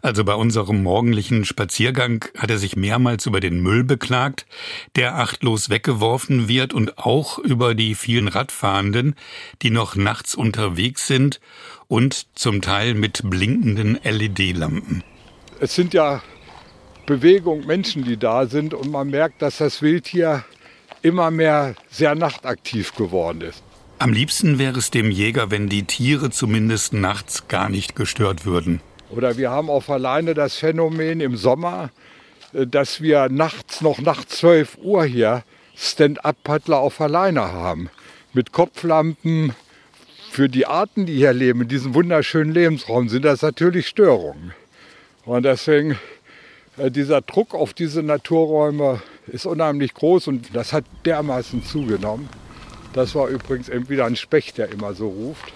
Also 0.00 0.25
bei 0.25 0.35
unserem 0.35 0.83
morgendlichen 0.83 1.45
Spaziergang 1.45 2.25
hat 2.37 2.50
er 2.50 2.59
sich 2.59 2.76
mehrmals 2.76 3.26
über 3.26 3.41
den 3.41 3.61
Müll 3.61 3.85
beklagt, 3.85 4.47
der 4.97 5.17
achtlos 5.17 5.69
weggeworfen 5.69 6.49
wird 6.49 6.73
und 6.73 6.99
auch 6.99 7.38
über 7.38 7.75
die 7.75 7.95
vielen 7.95 8.29
Radfahrenden, 8.29 9.15
die 9.62 9.71
noch 9.71 9.97
nachts 9.97 10.35
unterwegs 10.35 11.07
sind 11.07 11.41
und 11.88 12.26
zum 12.35 12.62
Teil 12.62 12.95
mit 12.95 13.23
blinkenden 13.25 13.99
LED-Lampen. 14.03 15.05
Es 15.61 15.75
sind 15.75 15.95
ja 15.95 16.23
Bewegung, 17.12 17.66
Menschen, 17.66 18.04
die 18.04 18.16
da 18.16 18.47
sind. 18.47 18.73
Und 18.73 18.90
man 18.90 19.11
merkt, 19.11 19.42
dass 19.42 19.59
das 19.59 19.83
Wild 19.83 20.07
hier 20.07 20.45
immer 21.02 21.31
mehr 21.31 21.75
sehr 21.90 22.14
nachtaktiv 22.14 22.95
geworden 22.95 23.42
ist. 23.42 23.62
Am 23.99 24.14
liebsten 24.14 24.59
wäre 24.59 24.78
es 24.78 24.90
dem 24.90 25.11
Jäger, 25.11 25.50
wenn 25.50 25.69
die 25.69 25.83
Tiere 25.83 26.31
zumindest 26.31 26.95
nachts 26.95 27.49
gar 27.49 27.69
nicht 27.69 27.95
gestört 27.97 28.47
würden. 28.47 28.81
Oder 29.11 29.37
wir 29.37 29.50
haben 29.50 29.69
auf 29.69 29.90
alleine 29.90 30.33
das 30.33 30.57
Phänomen 30.57 31.21
im 31.21 31.37
Sommer, 31.37 31.90
äh, 32.54 32.66
dass 32.66 33.02
wir 33.02 33.28
nachts 33.28 33.83
noch 33.83 34.00
nach 34.00 34.25
12 34.25 34.78
Uhr 34.81 35.04
hier 35.04 35.42
Stand-up-Paddler 35.76 36.78
auf 36.78 36.99
alleine 36.99 37.42
haben. 37.52 37.90
Mit 38.33 38.52
Kopflampen. 38.52 39.54
Für 40.31 40.49
die 40.49 40.64
Arten, 40.64 41.04
die 41.04 41.16
hier 41.16 41.35
leben, 41.35 41.61
in 41.61 41.69
diesem 41.69 41.92
wunderschönen 41.95 42.54
Lebensraum, 42.54 43.11
sind 43.11 43.26
das 43.26 43.42
natürlich 43.42 43.87
Störungen. 43.87 44.54
Und 45.26 45.42
deswegen 45.42 45.99
dieser 46.79 47.21
Druck 47.21 47.55
auf 47.55 47.75
diese 47.75 48.02
Naturräume 48.02 49.02
ist 49.26 49.47
unheimlich 49.47 49.95
groß 49.95 50.29
und 50.29 50.55
das 50.55 50.73
hat 50.73 50.85
dermaßen 51.05 51.64
zugenommen. 51.64 52.29
Das 52.93 53.14
war 53.14 53.29
übrigens 53.29 53.69
entweder 53.69 54.07
ein 54.07 54.17
Specht, 54.17 54.59
der 54.59 54.71
immer 54.71 54.95
so 54.95 55.09
ruft. 55.09 55.52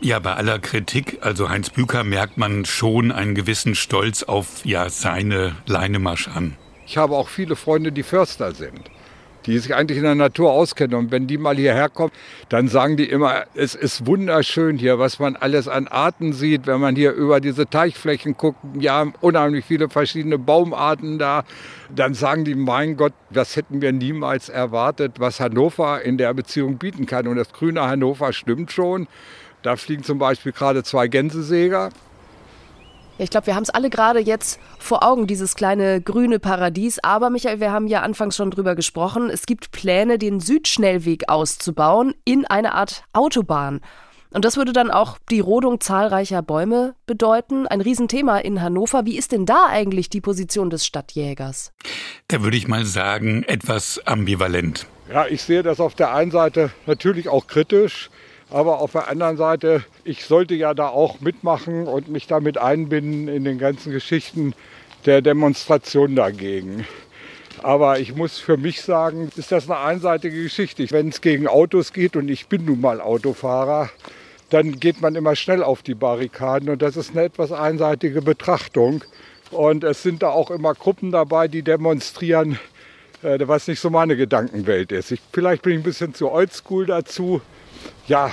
Ja, 0.00 0.20
bei 0.20 0.34
aller 0.34 0.60
Kritik, 0.60 1.18
also 1.22 1.48
Heinz 1.48 1.70
Büker, 1.70 2.04
merkt 2.04 2.38
man 2.38 2.64
schon 2.64 3.10
einen 3.10 3.34
gewissen 3.34 3.74
Stolz 3.74 4.22
auf 4.22 4.64
ja, 4.64 4.90
seine 4.90 5.56
Leinemarsch 5.66 6.28
an. 6.28 6.56
Ich 6.86 6.96
habe 6.96 7.16
auch 7.16 7.28
viele 7.28 7.56
Freunde, 7.56 7.90
die 7.90 8.04
Förster 8.04 8.52
sind. 8.54 8.80
Die 9.48 9.58
sich 9.58 9.74
eigentlich 9.74 9.96
in 9.96 10.04
der 10.04 10.14
Natur 10.14 10.52
auskennen. 10.52 10.94
Und 10.98 11.10
wenn 11.10 11.26
die 11.26 11.38
mal 11.38 11.56
hierher 11.56 11.88
kommen, 11.88 12.12
dann 12.50 12.68
sagen 12.68 12.98
die 12.98 13.08
immer, 13.08 13.44
es 13.54 13.74
ist 13.74 14.06
wunderschön 14.06 14.76
hier, 14.76 14.98
was 14.98 15.18
man 15.18 15.36
alles 15.36 15.68
an 15.68 15.88
Arten 15.88 16.34
sieht, 16.34 16.66
wenn 16.66 16.80
man 16.80 16.94
hier 16.94 17.12
über 17.12 17.40
diese 17.40 17.68
Teichflächen 17.68 18.36
guckt. 18.36 18.58
Ja, 18.78 19.06
unheimlich 19.22 19.64
viele 19.64 19.88
verschiedene 19.88 20.38
Baumarten 20.38 21.18
da. 21.18 21.44
Dann 21.88 22.12
sagen 22.12 22.44
die, 22.44 22.54
mein 22.54 22.98
Gott, 22.98 23.14
das 23.30 23.56
hätten 23.56 23.80
wir 23.80 23.92
niemals 23.92 24.50
erwartet, 24.50 25.14
was 25.18 25.40
Hannover 25.40 26.02
in 26.02 26.18
der 26.18 26.34
Beziehung 26.34 26.76
bieten 26.76 27.06
kann. 27.06 27.26
Und 27.26 27.36
das 27.36 27.52
grüne 27.52 27.82
Hannover 27.82 28.34
stimmt 28.34 28.70
schon. 28.70 29.08
Da 29.62 29.76
fliegen 29.76 30.02
zum 30.02 30.18
Beispiel 30.18 30.52
gerade 30.52 30.82
zwei 30.82 31.08
Gänsesäger. 31.08 31.88
Ich 33.20 33.30
glaube, 33.30 33.48
wir 33.48 33.56
haben 33.56 33.64
es 33.64 33.70
alle 33.70 33.90
gerade 33.90 34.20
jetzt 34.20 34.60
vor 34.78 35.02
Augen, 35.02 35.26
dieses 35.26 35.56
kleine 35.56 36.00
grüne 36.00 36.38
Paradies. 36.38 37.00
Aber 37.02 37.30
Michael, 37.30 37.58
wir 37.58 37.72
haben 37.72 37.88
ja 37.88 38.02
anfangs 38.02 38.36
schon 38.36 38.52
drüber 38.52 38.76
gesprochen. 38.76 39.28
Es 39.28 39.44
gibt 39.44 39.72
Pläne, 39.72 40.18
den 40.18 40.38
Südschnellweg 40.38 41.28
auszubauen 41.28 42.14
in 42.24 42.46
eine 42.46 42.74
Art 42.74 43.02
Autobahn. 43.12 43.80
Und 44.30 44.44
das 44.44 44.56
würde 44.56 44.72
dann 44.72 44.92
auch 44.92 45.18
die 45.30 45.40
Rodung 45.40 45.80
zahlreicher 45.80 46.42
Bäume 46.42 46.94
bedeuten. 47.06 47.66
Ein 47.66 47.80
Riesenthema 47.80 48.38
in 48.38 48.62
Hannover. 48.62 49.04
Wie 49.04 49.18
ist 49.18 49.32
denn 49.32 49.46
da 49.46 49.66
eigentlich 49.68 50.10
die 50.10 50.20
Position 50.20 50.70
des 50.70 50.86
Stadtjägers? 50.86 51.72
Da 52.28 52.42
würde 52.42 52.56
ich 52.56 52.68
mal 52.68 52.84
sagen, 52.84 53.42
etwas 53.42 54.00
ambivalent. 54.06 54.86
Ja, 55.10 55.26
ich 55.26 55.42
sehe 55.42 55.64
das 55.64 55.80
auf 55.80 55.94
der 55.96 56.14
einen 56.14 56.30
Seite 56.30 56.70
natürlich 56.86 57.28
auch 57.28 57.48
kritisch. 57.48 58.10
Aber 58.50 58.80
auf 58.80 58.92
der 58.92 59.08
anderen 59.08 59.36
Seite, 59.36 59.84
ich 60.04 60.24
sollte 60.24 60.54
ja 60.54 60.72
da 60.72 60.88
auch 60.88 61.20
mitmachen 61.20 61.86
und 61.86 62.08
mich 62.08 62.26
damit 62.26 62.56
einbinden 62.56 63.28
in 63.28 63.44
den 63.44 63.58
ganzen 63.58 63.92
Geschichten 63.92 64.54
der 65.04 65.20
Demonstration 65.20 66.16
dagegen. 66.16 66.86
Aber 67.62 67.98
ich 67.98 68.14
muss 68.14 68.38
für 68.38 68.56
mich 68.56 68.82
sagen, 68.82 69.30
ist 69.36 69.52
das 69.52 69.68
eine 69.68 69.80
einseitige 69.80 70.42
Geschichte. 70.42 70.86
Wenn 70.90 71.08
es 71.08 71.20
gegen 71.20 71.46
Autos 71.46 71.92
geht 71.92 72.16
und 72.16 72.28
ich 72.28 72.46
bin 72.46 72.64
nun 72.64 72.80
mal 72.80 73.00
Autofahrer, 73.00 73.90
dann 74.50 74.80
geht 74.80 75.00
man 75.00 75.14
immer 75.14 75.36
schnell 75.36 75.62
auf 75.62 75.82
die 75.82 75.94
Barrikaden 75.94 76.70
und 76.70 76.80
das 76.80 76.96
ist 76.96 77.10
eine 77.10 77.24
etwas 77.24 77.52
einseitige 77.52 78.22
Betrachtung. 78.22 79.04
Und 79.50 79.84
es 79.84 80.02
sind 80.02 80.22
da 80.22 80.30
auch 80.30 80.50
immer 80.50 80.74
Gruppen 80.74 81.10
dabei, 81.10 81.48
die 81.48 81.62
demonstrieren, 81.62 82.58
äh, 83.22 83.38
was 83.42 83.66
nicht 83.66 83.80
so 83.80 83.90
meine 83.90 84.16
Gedankenwelt 84.16 84.92
ist. 84.92 85.10
Ich, 85.10 85.20
vielleicht 85.32 85.62
bin 85.62 85.72
ich 85.72 85.78
ein 85.80 85.84
bisschen 85.84 86.14
zu 86.14 86.30
oldschool 86.30 86.86
dazu. 86.86 87.40
Ja, 88.08 88.32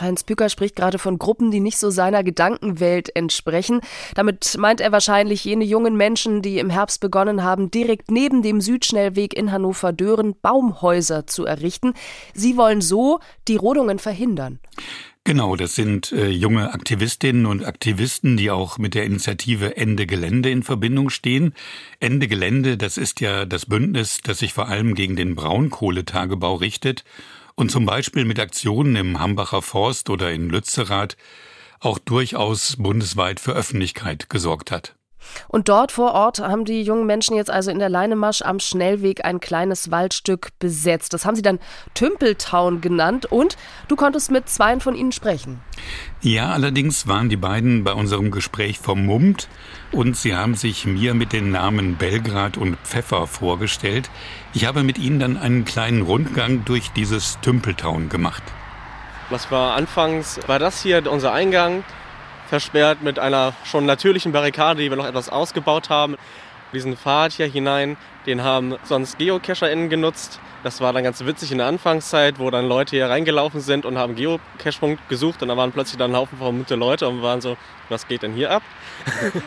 Heinz 0.00 0.24
Bücker 0.24 0.48
spricht 0.48 0.76
gerade 0.76 0.98
von 0.98 1.18
Gruppen, 1.18 1.50
die 1.50 1.60
nicht 1.60 1.78
so 1.78 1.90
seiner 1.90 2.24
Gedankenwelt 2.24 3.14
entsprechen. 3.14 3.80
Damit 4.14 4.56
meint 4.58 4.80
er 4.80 4.92
wahrscheinlich 4.92 5.44
jene 5.44 5.64
jungen 5.64 5.96
Menschen, 5.96 6.42
die 6.42 6.58
im 6.58 6.70
Herbst 6.70 7.00
begonnen 7.00 7.42
haben, 7.42 7.70
direkt 7.70 8.10
neben 8.10 8.42
dem 8.42 8.60
Südschnellweg 8.60 9.34
in 9.34 9.52
Hannover-Dören 9.52 10.34
Baumhäuser 10.40 11.26
zu 11.26 11.44
errichten. 11.44 11.94
Sie 12.34 12.56
wollen 12.56 12.80
so 12.80 13.20
die 13.48 13.56
Rodungen 13.56 13.98
verhindern. 13.98 14.58
Genau, 15.26 15.56
das 15.56 15.74
sind 15.74 16.12
äh, 16.12 16.28
junge 16.28 16.74
Aktivistinnen 16.74 17.46
und 17.46 17.64
Aktivisten, 17.64 18.36
die 18.36 18.50
auch 18.50 18.76
mit 18.76 18.94
der 18.94 19.04
Initiative 19.04 19.74
Ende 19.78 20.06
Gelände 20.06 20.50
in 20.50 20.62
Verbindung 20.62 21.08
stehen. 21.08 21.54
Ende 21.98 22.28
Gelände, 22.28 22.76
das 22.76 22.98
ist 22.98 23.22
ja 23.22 23.46
das 23.46 23.64
Bündnis, 23.64 24.18
das 24.22 24.40
sich 24.40 24.52
vor 24.52 24.68
allem 24.68 24.94
gegen 24.94 25.16
den 25.16 25.34
Braunkohletagebau 25.34 26.56
richtet 26.56 27.04
und 27.54 27.70
zum 27.70 27.86
Beispiel 27.86 28.24
mit 28.24 28.40
Aktionen 28.40 28.96
im 28.96 29.20
Hambacher 29.20 29.62
Forst 29.62 30.10
oder 30.10 30.32
in 30.32 30.48
Lützerath 30.48 31.16
auch 31.80 31.98
durchaus 31.98 32.76
bundesweit 32.76 33.40
für 33.40 33.52
Öffentlichkeit 33.52 34.30
gesorgt 34.30 34.70
hat. 34.70 34.94
Und 35.48 35.68
dort 35.68 35.92
vor 35.92 36.12
Ort 36.12 36.40
haben 36.40 36.64
die 36.64 36.82
jungen 36.82 37.06
Menschen 37.06 37.36
jetzt 37.36 37.50
also 37.50 37.70
in 37.70 37.78
der 37.78 37.88
Leinemasch 37.88 38.42
am 38.42 38.60
Schnellweg 38.60 39.24
ein 39.24 39.40
kleines 39.40 39.90
Waldstück 39.90 40.50
besetzt. 40.58 41.14
Das 41.14 41.24
haben 41.24 41.34
sie 41.34 41.42
dann 41.42 41.60
Tümpeltown 41.94 42.80
genannt 42.80 43.26
und 43.26 43.56
du 43.88 43.96
konntest 43.96 44.30
mit 44.30 44.48
zweien 44.48 44.80
von 44.80 44.94
ihnen 44.94 45.12
sprechen. 45.12 45.60
Ja, 46.20 46.50
allerdings 46.50 47.06
waren 47.06 47.28
die 47.28 47.36
beiden 47.36 47.84
bei 47.84 47.92
unserem 47.92 48.30
Gespräch 48.30 48.78
vermummt 48.78 49.48
und 49.94 50.16
sie 50.16 50.34
haben 50.34 50.54
sich 50.54 50.86
mir 50.86 51.14
mit 51.14 51.32
den 51.32 51.52
Namen 51.52 51.96
Belgrad 51.96 52.56
und 52.56 52.76
Pfeffer 52.84 53.26
vorgestellt. 53.26 54.10
Ich 54.52 54.66
habe 54.66 54.82
mit 54.82 54.98
ihnen 54.98 55.20
dann 55.20 55.36
einen 55.36 55.64
kleinen 55.64 56.02
Rundgang 56.02 56.64
durch 56.64 56.90
dieses 56.90 57.38
Tümpeltown 57.40 58.08
gemacht. 58.08 58.42
Was 59.30 59.50
war 59.50 59.74
anfangs, 59.74 60.40
war 60.46 60.58
das 60.58 60.82
hier 60.82 61.10
unser 61.10 61.32
Eingang 61.32 61.84
versperrt 62.48 63.02
mit 63.02 63.18
einer 63.18 63.54
schon 63.64 63.86
natürlichen 63.86 64.32
Barrikade, 64.32 64.82
die 64.82 64.90
wir 64.90 64.96
noch 64.96 65.06
etwas 65.06 65.28
ausgebaut 65.28 65.88
haben. 65.90 66.16
Diesen 66.74 66.96
Pfad 66.96 67.32
hier 67.32 67.46
hinein, 67.46 67.96
den 68.26 68.42
haben 68.42 68.76
sonst 68.84 69.18
GeocacherInnen 69.18 69.88
genutzt. 69.88 70.40
Das 70.62 70.80
war 70.80 70.92
dann 70.92 71.04
ganz 71.04 71.24
witzig 71.24 71.52
in 71.52 71.58
der 71.58 71.66
Anfangszeit, 71.66 72.38
wo 72.38 72.50
dann 72.50 72.66
Leute 72.66 72.96
hier 72.96 73.08
reingelaufen 73.08 73.60
sind 73.60 73.84
und 73.84 73.98
haben 73.98 74.14
Geocache-Punkt 74.14 75.08
gesucht 75.08 75.42
und 75.42 75.48
da 75.48 75.56
waren 75.56 75.72
plötzlich 75.72 75.98
dann 75.98 76.12
ein 76.12 76.16
Haufen 76.16 76.38
vermummte 76.38 76.74
Leute 76.74 77.08
und 77.08 77.22
waren 77.22 77.40
so, 77.40 77.56
was 77.88 78.08
geht 78.08 78.22
denn 78.22 78.32
hier 78.32 78.50
ab? 78.50 78.62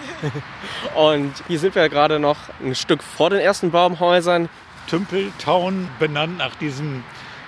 und 0.96 1.34
hier 1.48 1.60
sind 1.60 1.76
wir 1.76 1.90
gerade 1.90 2.20
noch 2.20 2.38
ein 2.64 2.76
Stück 2.76 3.02
vor 3.02 3.30
den 3.30 3.40
ersten 3.40 3.72
Baumhäusern. 3.72 4.48
Tümpeltown 4.88 5.90
benannt 6.00 6.38
nach 6.38 6.56
diesem 6.56 7.04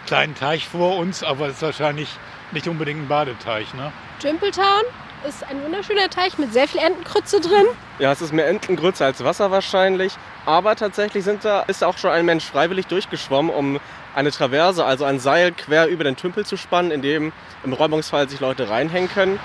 kleinen 0.08 0.36
Teich 0.36 0.68
vor 0.68 0.98
uns, 0.98 1.24
aber 1.24 1.48
es 1.48 1.58
ist 1.58 1.62
wahrscheinlich 1.62 2.10
nicht 2.52 2.68
unbedingt 2.68 3.04
ein 3.04 3.08
Badeteich, 3.08 3.74
ne? 3.76 3.92
Tümpeltown? 4.20 4.84
Ist 5.28 5.44
ein 5.44 5.64
wunderschöner 5.64 6.10
Teich 6.10 6.38
mit 6.38 6.54
sehr 6.54 6.68
viel 6.68 6.82
Entengrütze 6.82 7.42
drin. 7.42 7.66
Ja, 8.00 8.12
es 8.12 8.22
ist 8.22 8.34
mehr 8.34 8.48
Entengrütze 8.48 9.06
als 9.06 9.24
Wasser 9.24 9.52
wahrscheinlich. 9.52 10.14
Aber 10.46 10.76
tatsächlich 10.76 11.24
sind 11.24 11.44
da, 11.46 11.62
ist 11.62 11.84
auch 11.84 11.98
schon 11.98 12.12
ein 12.12 12.26
Mensch 12.26 12.46
freiwillig 12.46 12.88
durchgeschwommen, 12.88 13.54
um 13.54 13.80
eine 14.16 14.32
Traverse, 14.32 14.84
also 14.84 15.06
ein 15.06 15.20
Seil 15.20 15.52
quer 15.52 15.88
über 15.88 16.04
den 16.04 16.16
Tümpel 16.16 16.46
zu 16.46 16.58
spannen, 16.58 16.92
in 16.92 17.02
dem 17.02 17.32
im 17.64 17.74
Räumungsfall 17.74 18.30
sich 18.30 18.40
Leute 18.40 18.70
reinhängen 18.70 19.10
können. 19.10 19.40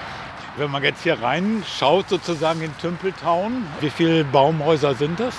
Wenn 0.56 0.70
man 0.70 0.84
jetzt 0.84 1.02
hier 1.02 1.20
reinschaut, 1.20 2.08
sozusagen 2.08 2.62
in 2.62 2.76
Tümpeltown, 2.78 3.66
wie 3.80 3.90
viele 3.90 4.24
Baumhäuser 4.24 4.94
sind 4.94 5.18
das? 5.18 5.34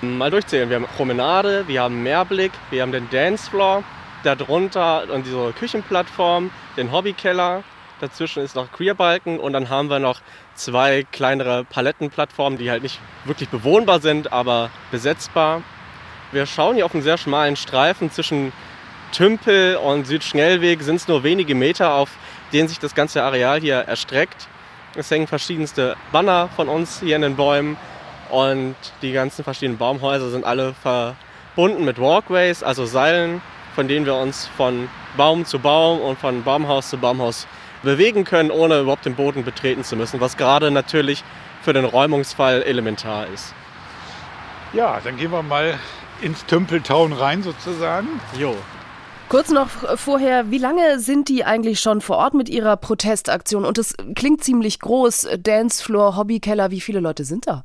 Mal 0.00 0.30
durchzählen. 0.30 0.68
Wir 0.68 0.76
haben 0.76 0.86
Promenade, 0.96 1.68
wir 1.68 1.82
haben 1.82 2.02
Meerblick, 2.02 2.52
wir 2.70 2.82
haben 2.82 2.92
den 2.92 3.08
Dancefloor, 3.10 3.82
darunter 4.24 5.04
und 5.12 5.26
diese 5.26 5.52
Küchenplattform, 5.52 6.50
den 6.76 6.90
Hobbykeller, 6.90 7.62
Dazwischen 8.00 8.42
ist 8.42 8.54
noch 8.54 8.70
Queerbalken 8.72 9.40
und 9.40 9.54
dann 9.54 9.70
haben 9.70 9.88
wir 9.88 9.98
noch 9.98 10.20
zwei 10.54 11.06
kleinere 11.12 11.64
Palettenplattformen, 11.64 12.58
die 12.58 12.70
halt 12.70 12.82
nicht 12.82 13.00
wirklich 13.24 13.48
bewohnbar 13.48 14.00
sind, 14.00 14.32
aber 14.32 14.70
besetzbar. 14.90 15.62
Wir 16.30 16.44
schauen 16.44 16.74
hier 16.74 16.84
auf 16.84 16.92
einen 16.92 17.02
sehr 17.02 17.16
schmalen 17.16 17.56
Streifen 17.56 18.10
zwischen 18.10 18.52
Tümpel 19.12 19.76
und 19.76 20.06
Südschnellweg 20.06 20.82
sind 20.82 20.96
es 20.96 21.08
nur 21.08 21.22
wenige 21.22 21.54
Meter, 21.54 21.94
auf 21.94 22.10
denen 22.52 22.68
sich 22.68 22.78
das 22.78 22.94
ganze 22.94 23.22
Areal 23.22 23.60
hier 23.60 23.76
erstreckt. 23.76 24.46
Es 24.94 25.10
hängen 25.10 25.26
verschiedenste 25.26 25.96
Banner 26.12 26.50
von 26.54 26.68
uns 26.68 27.00
hier 27.00 27.16
in 27.16 27.22
den 27.22 27.36
Bäumen 27.36 27.78
und 28.30 28.76
die 29.00 29.12
ganzen 29.12 29.42
verschiedenen 29.42 29.78
Baumhäuser 29.78 30.28
sind 30.28 30.44
alle 30.44 30.74
verbunden 30.74 31.86
mit 31.86 31.98
Walkways, 31.98 32.62
also 32.62 32.84
Seilen, 32.84 33.40
von 33.74 33.88
denen 33.88 34.04
wir 34.04 34.16
uns 34.16 34.50
von 34.56 34.90
Baum 35.16 35.46
zu 35.46 35.58
Baum 35.58 36.00
und 36.00 36.18
von 36.18 36.42
Baumhaus 36.42 36.90
zu 36.90 36.98
Baumhaus 36.98 37.46
bewegen 37.86 38.24
können, 38.24 38.50
ohne 38.50 38.80
überhaupt 38.80 39.06
den 39.06 39.14
Boden 39.14 39.44
betreten 39.44 39.84
zu 39.84 39.96
müssen, 39.96 40.20
was 40.20 40.36
gerade 40.36 40.70
natürlich 40.70 41.24
für 41.62 41.72
den 41.72 41.86
Räumungsfall 41.86 42.62
elementar 42.62 43.26
ist. 43.32 43.54
Ja, 44.74 45.00
dann 45.02 45.16
gehen 45.16 45.30
wir 45.30 45.42
mal 45.42 45.78
ins 46.20 46.44
Tümpeltown 46.44 47.14
rein 47.14 47.42
sozusagen. 47.42 48.20
Jo. 48.38 48.54
Kurz 49.28 49.50
noch 49.50 49.68
vorher, 49.96 50.50
wie 50.50 50.58
lange 50.58 51.00
sind 51.00 51.28
die 51.28 51.44
eigentlich 51.44 51.80
schon 51.80 52.00
vor 52.00 52.18
Ort 52.18 52.34
mit 52.34 52.48
ihrer 52.48 52.76
Protestaktion? 52.76 53.64
Und 53.64 53.78
es 53.78 53.94
klingt 54.14 54.44
ziemlich 54.44 54.78
groß, 54.78 55.28
Dancefloor, 55.38 56.16
Hobbykeller, 56.16 56.70
wie 56.70 56.80
viele 56.80 57.00
Leute 57.00 57.24
sind 57.24 57.48
da? 57.48 57.64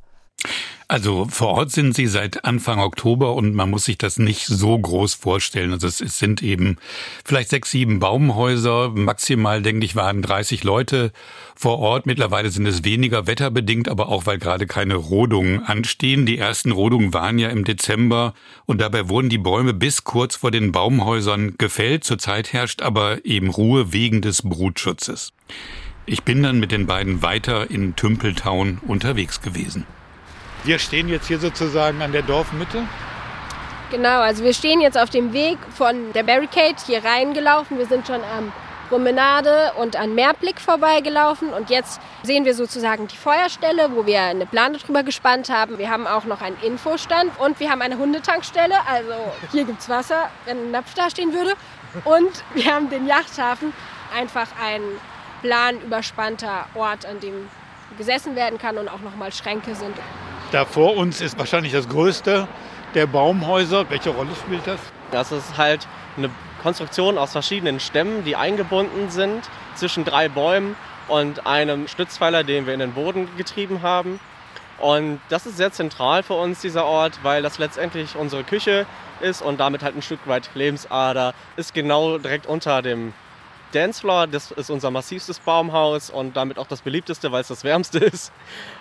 Also 0.92 1.26
vor 1.30 1.48
Ort 1.48 1.70
sind 1.70 1.96
sie 1.96 2.06
seit 2.06 2.44
Anfang 2.44 2.78
Oktober 2.78 3.32
und 3.32 3.54
man 3.54 3.70
muss 3.70 3.86
sich 3.86 3.96
das 3.96 4.18
nicht 4.18 4.44
so 4.44 4.78
groß 4.78 5.14
vorstellen. 5.14 5.72
Also 5.72 5.86
es, 5.86 5.96
sind 5.96 6.42
eben 6.42 6.76
vielleicht 7.24 7.48
sechs, 7.48 7.70
sieben 7.70 7.98
Baumhäuser. 7.98 8.90
Maximal, 8.90 9.62
denke 9.62 9.86
ich, 9.86 9.96
waren 9.96 10.20
30 10.20 10.64
Leute 10.64 11.10
vor 11.56 11.78
Ort. 11.78 12.04
Mittlerweile 12.04 12.50
sind 12.50 12.66
es 12.66 12.84
weniger 12.84 13.26
wetterbedingt, 13.26 13.88
aber 13.88 14.10
auch 14.10 14.26
weil 14.26 14.36
gerade 14.36 14.66
keine 14.66 14.96
Rodungen 14.96 15.62
anstehen. 15.62 16.26
Die 16.26 16.36
ersten 16.36 16.72
Rodungen 16.72 17.14
waren 17.14 17.38
ja 17.38 17.48
im 17.48 17.64
Dezember 17.64 18.34
und 18.66 18.78
dabei 18.82 19.08
wurden 19.08 19.30
die 19.30 19.38
Bäume 19.38 19.72
bis 19.72 20.04
kurz 20.04 20.36
vor 20.36 20.50
den 20.50 20.72
Baumhäusern 20.72 21.54
gefällt. 21.56 22.04
Zurzeit 22.04 22.52
herrscht 22.52 22.82
aber 22.82 23.24
eben 23.24 23.48
Ruhe 23.48 23.94
wegen 23.94 24.20
des 24.20 24.42
Brutschutzes. 24.42 25.32
Ich 26.04 26.22
bin 26.22 26.42
dann 26.42 26.60
mit 26.60 26.70
den 26.70 26.84
beiden 26.84 27.22
weiter 27.22 27.70
in 27.70 27.96
Tümpeltown 27.96 28.76
unterwegs 28.86 29.40
gewesen. 29.40 29.86
Wir 30.64 30.78
stehen 30.78 31.08
jetzt 31.08 31.26
hier 31.26 31.40
sozusagen 31.40 32.00
an 32.02 32.12
der 32.12 32.22
Dorfmitte. 32.22 32.84
Genau, 33.90 34.20
also 34.20 34.44
wir 34.44 34.54
stehen 34.54 34.80
jetzt 34.80 34.96
auf 34.96 35.10
dem 35.10 35.32
Weg 35.32 35.58
von 35.76 36.12
der 36.12 36.22
Barricade 36.22 36.76
hier 36.86 37.04
reingelaufen. 37.04 37.78
Wir 37.78 37.86
sind 37.86 38.06
schon 38.06 38.20
am 38.22 38.52
Promenade 38.88 39.72
und 39.78 39.96
an 39.96 40.14
Meerblick 40.14 40.60
vorbeigelaufen 40.60 41.48
und 41.48 41.68
jetzt 41.68 42.00
sehen 42.22 42.44
wir 42.44 42.54
sozusagen 42.54 43.08
die 43.08 43.16
Feuerstelle, 43.16 43.90
wo 43.94 44.06
wir 44.06 44.20
eine 44.20 44.46
Plane 44.46 44.78
drüber 44.78 45.02
gespannt 45.02 45.48
haben. 45.50 45.78
Wir 45.78 45.90
haben 45.90 46.06
auch 46.06 46.24
noch 46.24 46.42
einen 46.42 46.56
Infostand 46.62 47.32
und 47.40 47.58
wir 47.58 47.70
haben 47.70 47.82
eine 47.82 47.98
Hundetankstelle, 47.98 48.74
also 48.86 49.14
hier 49.50 49.64
gibt 49.64 49.80
es 49.80 49.88
Wasser, 49.88 50.30
wenn 50.44 50.58
ein 50.58 50.70
Napf 50.70 50.94
da 50.94 51.10
stehen 51.10 51.32
würde. 51.32 51.54
Und 52.04 52.44
wir 52.54 52.72
haben 52.72 52.88
den 52.88 53.06
Yachthafen, 53.06 53.72
einfach 54.14 54.48
ein 54.62 54.82
planüberspannter 55.42 56.66
Ort, 56.74 57.04
an 57.04 57.18
dem 57.20 57.48
gesessen 57.98 58.36
werden 58.36 58.58
kann 58.58 58.78
und 58.78 58.88
auch 58.88 59.00
nochmal 59.00 59.32
Schränke 59.32 59.74
sind. 59.74 59.96
Da 60.52 60.66
vor 60.66 60.98
uns 60.98 61.22
ist 61.22 61.38
wahrscheinlich 61.38 61.72
das 61.72 61.88
größte 61.88 62.46
der 62.94 63.06
Baumhäuser. 63.06 63.88
Welche 63.88 64.10
Rolle 64.10 64.32
spielt 64.38 64.66
das? 64.66 64.78
Das 65.10 65.32
ist 65.32 65.56
halt 65.56 65.88
eine 66.18 66.28
Konstruktion 66.62 67.16
aus 67.16 67.32
verschiedenen 67.32 67.80
Stämmen, 67.80 68.22
die 68.24 68.36
eingebunden 68.36 69.10
sind 69.10 69.48
zwischen 69.76 70.04
drei 70.04 70.28
Bäumen 70.28 70.76
und 71.08 71.46
einem 71.46 71.88
Stützpfeiler, 71.88 72.44
den 72.44 72.66
wir 72.66 72.74
in 72.74 72.80
den 72.80 72.92
Boden 72.92 73.28
getrieben 73.38 73.80
haben. 73.80 74.20
Und 74.78 75.20
das 75.30 75.46
ist 75.46 75.56
sehr 75.56 75.72
zentral 75.72 76.22
für 76.22 76.34
uns, 76.34 76.60
dieser 76.60 76.84
Ort, 76.84 77.20
weil 77.22 77.40
das 77.40 77.56
letztendlich 77.56 78.14
unsere 78.14 78.44
Küche 78.44 78.84
ist 79.22 79.40
und 79.40 79.58
damit 79.58 79.82
halt 79.82 79.96
ein 79.96 80.02
Stück 80.02 80.20
weit 80.26 80.50
Lebensader. 80.52 81.32
Ist 81.56 81.72
genau 81.72 82.18
direkt 82.18 82.44
unter 82.44 82.82
dem 82.82 83.14
Dancefloor. 83.74 84.26
Das 84.26 84.50
ist 84.52 84.70
unser 84.70 84.90
massivstes 84.90 85.38
Baumhaus 85.38 86.10
und 86.10 86.36
damit 86.36 86.58
auch 86.58 86.66
das 86.66 86.82
beliebteste, 86.82 87.32
weil 87.32 87.40
es 87.40 87.48
das 87.48 87.64
wärmste 87.64 87.98
ist. 88.04 88.32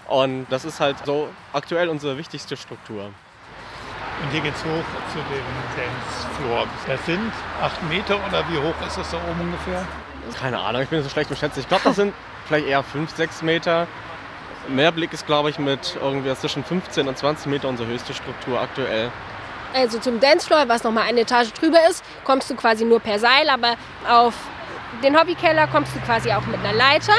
Und 0.07 0.45
das 0.49 0.65
ist 0.65 0.79
halt 0.79 0.97
so 1.05 1.29
aktuell 1.53 1.89
unsere 1.89 2.17
wichtigste 2.17 2.57
Struktur. 2.57 3.05
Und 3.05 4.31
hier 4.31 4.41
geht 4.41 4.53
es 4.53 4.63
hoch 4.63 4.85
zu 5.11 5.17
dem 5.17 5.43
Dancefloor. 5.75 6.67
Das 6.85 7.05
sind 7.05 7.31
acht 7.61 7.81
Meter 7.89 8.15
oder 8.27 8.43
wie 8.49 8.57
hoch 8.57 8.87
ist 8.87 8.97
das 8.97 9.09
da 9.09 9.17
oben 9.17 9.41
ungefähr? 9.41 9.85
Keine 10.39 10.59
Ahnung, 10.59 10.83
ich 10.83 10.89
bin 10.89 11.01
so 11.01 11.09
schlecht 11.09 11.29
beschätzt. 11.29 11.57
Ich 11.57 11.67
glaube, 11.67 11.83
das 11.85 11.95
sind 11.95 12.13
vielleicht 12.45 12.67
eher 12.67 12.83
fünf, 12.83 13.15
sechs 13.15 13.41
Meter. 13.41 13.87
Mehrblick 14.67 15.11
ist, 15.11 15.25
glaube 15.25 15.49
ich, 15.49 15.57
mit 15.57 15.97
irgendwie 15.99 16.33
zwischen 16.35 16.63
15 16.63 17.07
und 17.07 17.17
20 17.17 17.47
Meter 17.47 17.67
unsere 17.67 17.89
höchste 17.89 18.13
Struktur 18.13 18.59
aktuell. 18.61 19.11
Also 19.73 19.99
zum 19.99 20.19
Dancefloor, 20.19 20.67
was 20.67 20.83
nochmal 20.83 21.05
eine 21.05 21.21
Etage 21.21 21.51
drüber 21.53 21.79
ist, 21.89 22.03
kommst 22.23 22.49
du 22.49 22.55
quasi 22.55 22.85
nur 22.85 22.99
per 22.99 23.19
Seil, 23.19 23.49
aber 23.49 23.75
auf 24.07 24.35
den 25.03 25.17
Hobbykeller 25.17 25.67
kommst 25.67 25.95
du 25.95 25.99
quasi 25.99 26.31
auch 26.31 26.45
mit 26.45 26.59
einer 26.59 26.73
Leiter. 26.73 27.13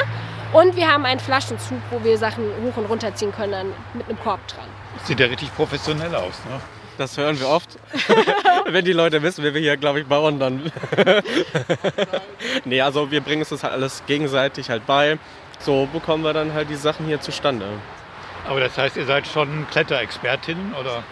Und 0.53 0.75
wir 0.75 0.87
haben 0.87 1.05
einen 1.05 1.19
Flaschenzug, 1.19 1.79
wo 1.89 2.03
wir 2.03 2.17
Sachen 2.17 2.45
hoch 2.63 2.77
und 2.77 2.85
runter 2.85 3.15
ziehen 3.15 3.31
können, 3.31 3.73
mit 3.93 4.07
einem 4.07 4.19
Korb 4.19 4.47
dran. 4.47 4.65
Sieht 5.03 5.19
ja 5.19 5.25
richtig 5.25 5.53
professionell 5.55 6.13
aus, 6.13 6.35
ne? 6.47 6.59
Das 6.97 7.17
hören 7.17 7.39
wir 7.39 7.49
oft. 7.49 7.69
Wenn 8.67 8.85
die 8.85 8.93
Leute 8.93 9.23
wissen, 9.23 9.43
wie 9.43 9.51
wir 9.51 9.61
hier, 9.61 9.77
glaube 9.77 10.01
ich, 10.01 10.05
bauen, 10.05 10.39
dann. 10.39 10.71
nee, 12.65 12.81
also 12.81 13.09
wir 13.09 13.21
bringen 13.21 13.41
uns 13.41 13.49
das 13.49 13.63
halt 13.63 13.73
alles 13.73 14.03
gegenseitig 14.05 14.69
halt 14.69 14.85
bei. 14.85 15.17
So 15.59 15.87
bekommen 15.91 16.23
wir 16.23 16.33
dann 16.33 16.53
halt 16.53 16.69
die 16.69 16.75
Sachen 16.75 17.07
hier 17.07 17.19
zustande. 17.19 17.65
Aber 18.47 18.59
das 18.59 18.77
heißt, 18.77 18.95
ihr 18.97 19.05
seid 19.05 19.25
schon 19.25 19.65
Kletterexpertinnen, 19.71 20.75
oder? 20.75 21.03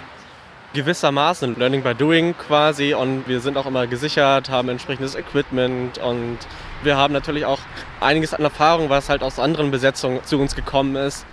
Gewissermaßen, 0.73 1.57
Learning 1.57 1.83
by 1.83 1.93
Doing 1.93 2.35
quasi. 2.37 2.93
Und 2.93 3.27
wir 3.27 3.41
sind 3.41 3.57
auch 3.57 3.65
immer 3.65 3.87
gesichert, 3.87 4.49
haben 4.49 4.69
entsprechendes 4.69 5.15
Equipment 5.15 5.97
und 5.97 6.37
wir 6.83 6.97
haben 6.97 7.13
natürlich 7.13 7.45
auch 7.45 7.59
einiges 7.99 8.33
an 8.33 8.43
Erfahrung, 8.43 8.89
was 8.89 9.09
halt 9.09 9.21
aus 9.21 9.39
anderen 9.39 9.71
Besetzungen 9.71 10.23
zu 10.23 10.39
uns 10.39 10.55
gekommen 10.55 10.95
ist. 10.95 11.25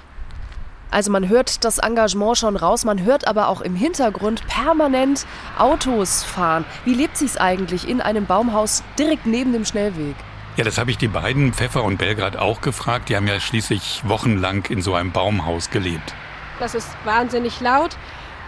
Also 0.90 1.10
man 1.10 1.28
hört 1.28 1.64
das 1.64 1.78
Engagement 1.78 2.38
schon 2.38 2.56
raus, 2.56 2.84
man 2.84 3.04
hört 3.04 3.28
aber 3.28 3.48
auch 3.48 3.60
im 3.60 3.76
Hintergrund 3.76 4.46
permanent 4.46 5.26
Autos 5.58 6.24
fahren. 6.24 6.64
Wie 6.84 6.94
lebt 6.94 7.16
sich's 7.16 7.36
eigentlich 7.36 7.86
in 7.86 8.00
einem 8.00 8.24
Baumhaus 8.24 8.82
direkt 8.98 9.26
neben 9.26 9.52
dem 9.52 9.66
Schnellweg? 9.66 10.16
Ja, 10.56 10.64
das 10.64 10.78
habe 10.78 10.90
ich 10.90 10.98
die 10.98 11.08
beiden, 11.08 11.52
Pfeffer 11.52 11.84
und 11.84 11.98
Belgrad, 11.98 12.36
auch 12.36 12.62
gefragt. 12.62 13.10
Die 13.10 13.16
haben 13.16 13.28
ja 13.28 13.38
schließlich 13.38 14.02
wochenlang 14.06 14.64
in 14.70 14.82
so 14.82 14.94
einem 14.94 15.12
Baumhaus 15.12 15.70
gelebt. 15.70 16.14
Das 16.58 16.74
ist 16.74 16.88
wahnsinnig 17.04 17.60
laut 17.60 17.96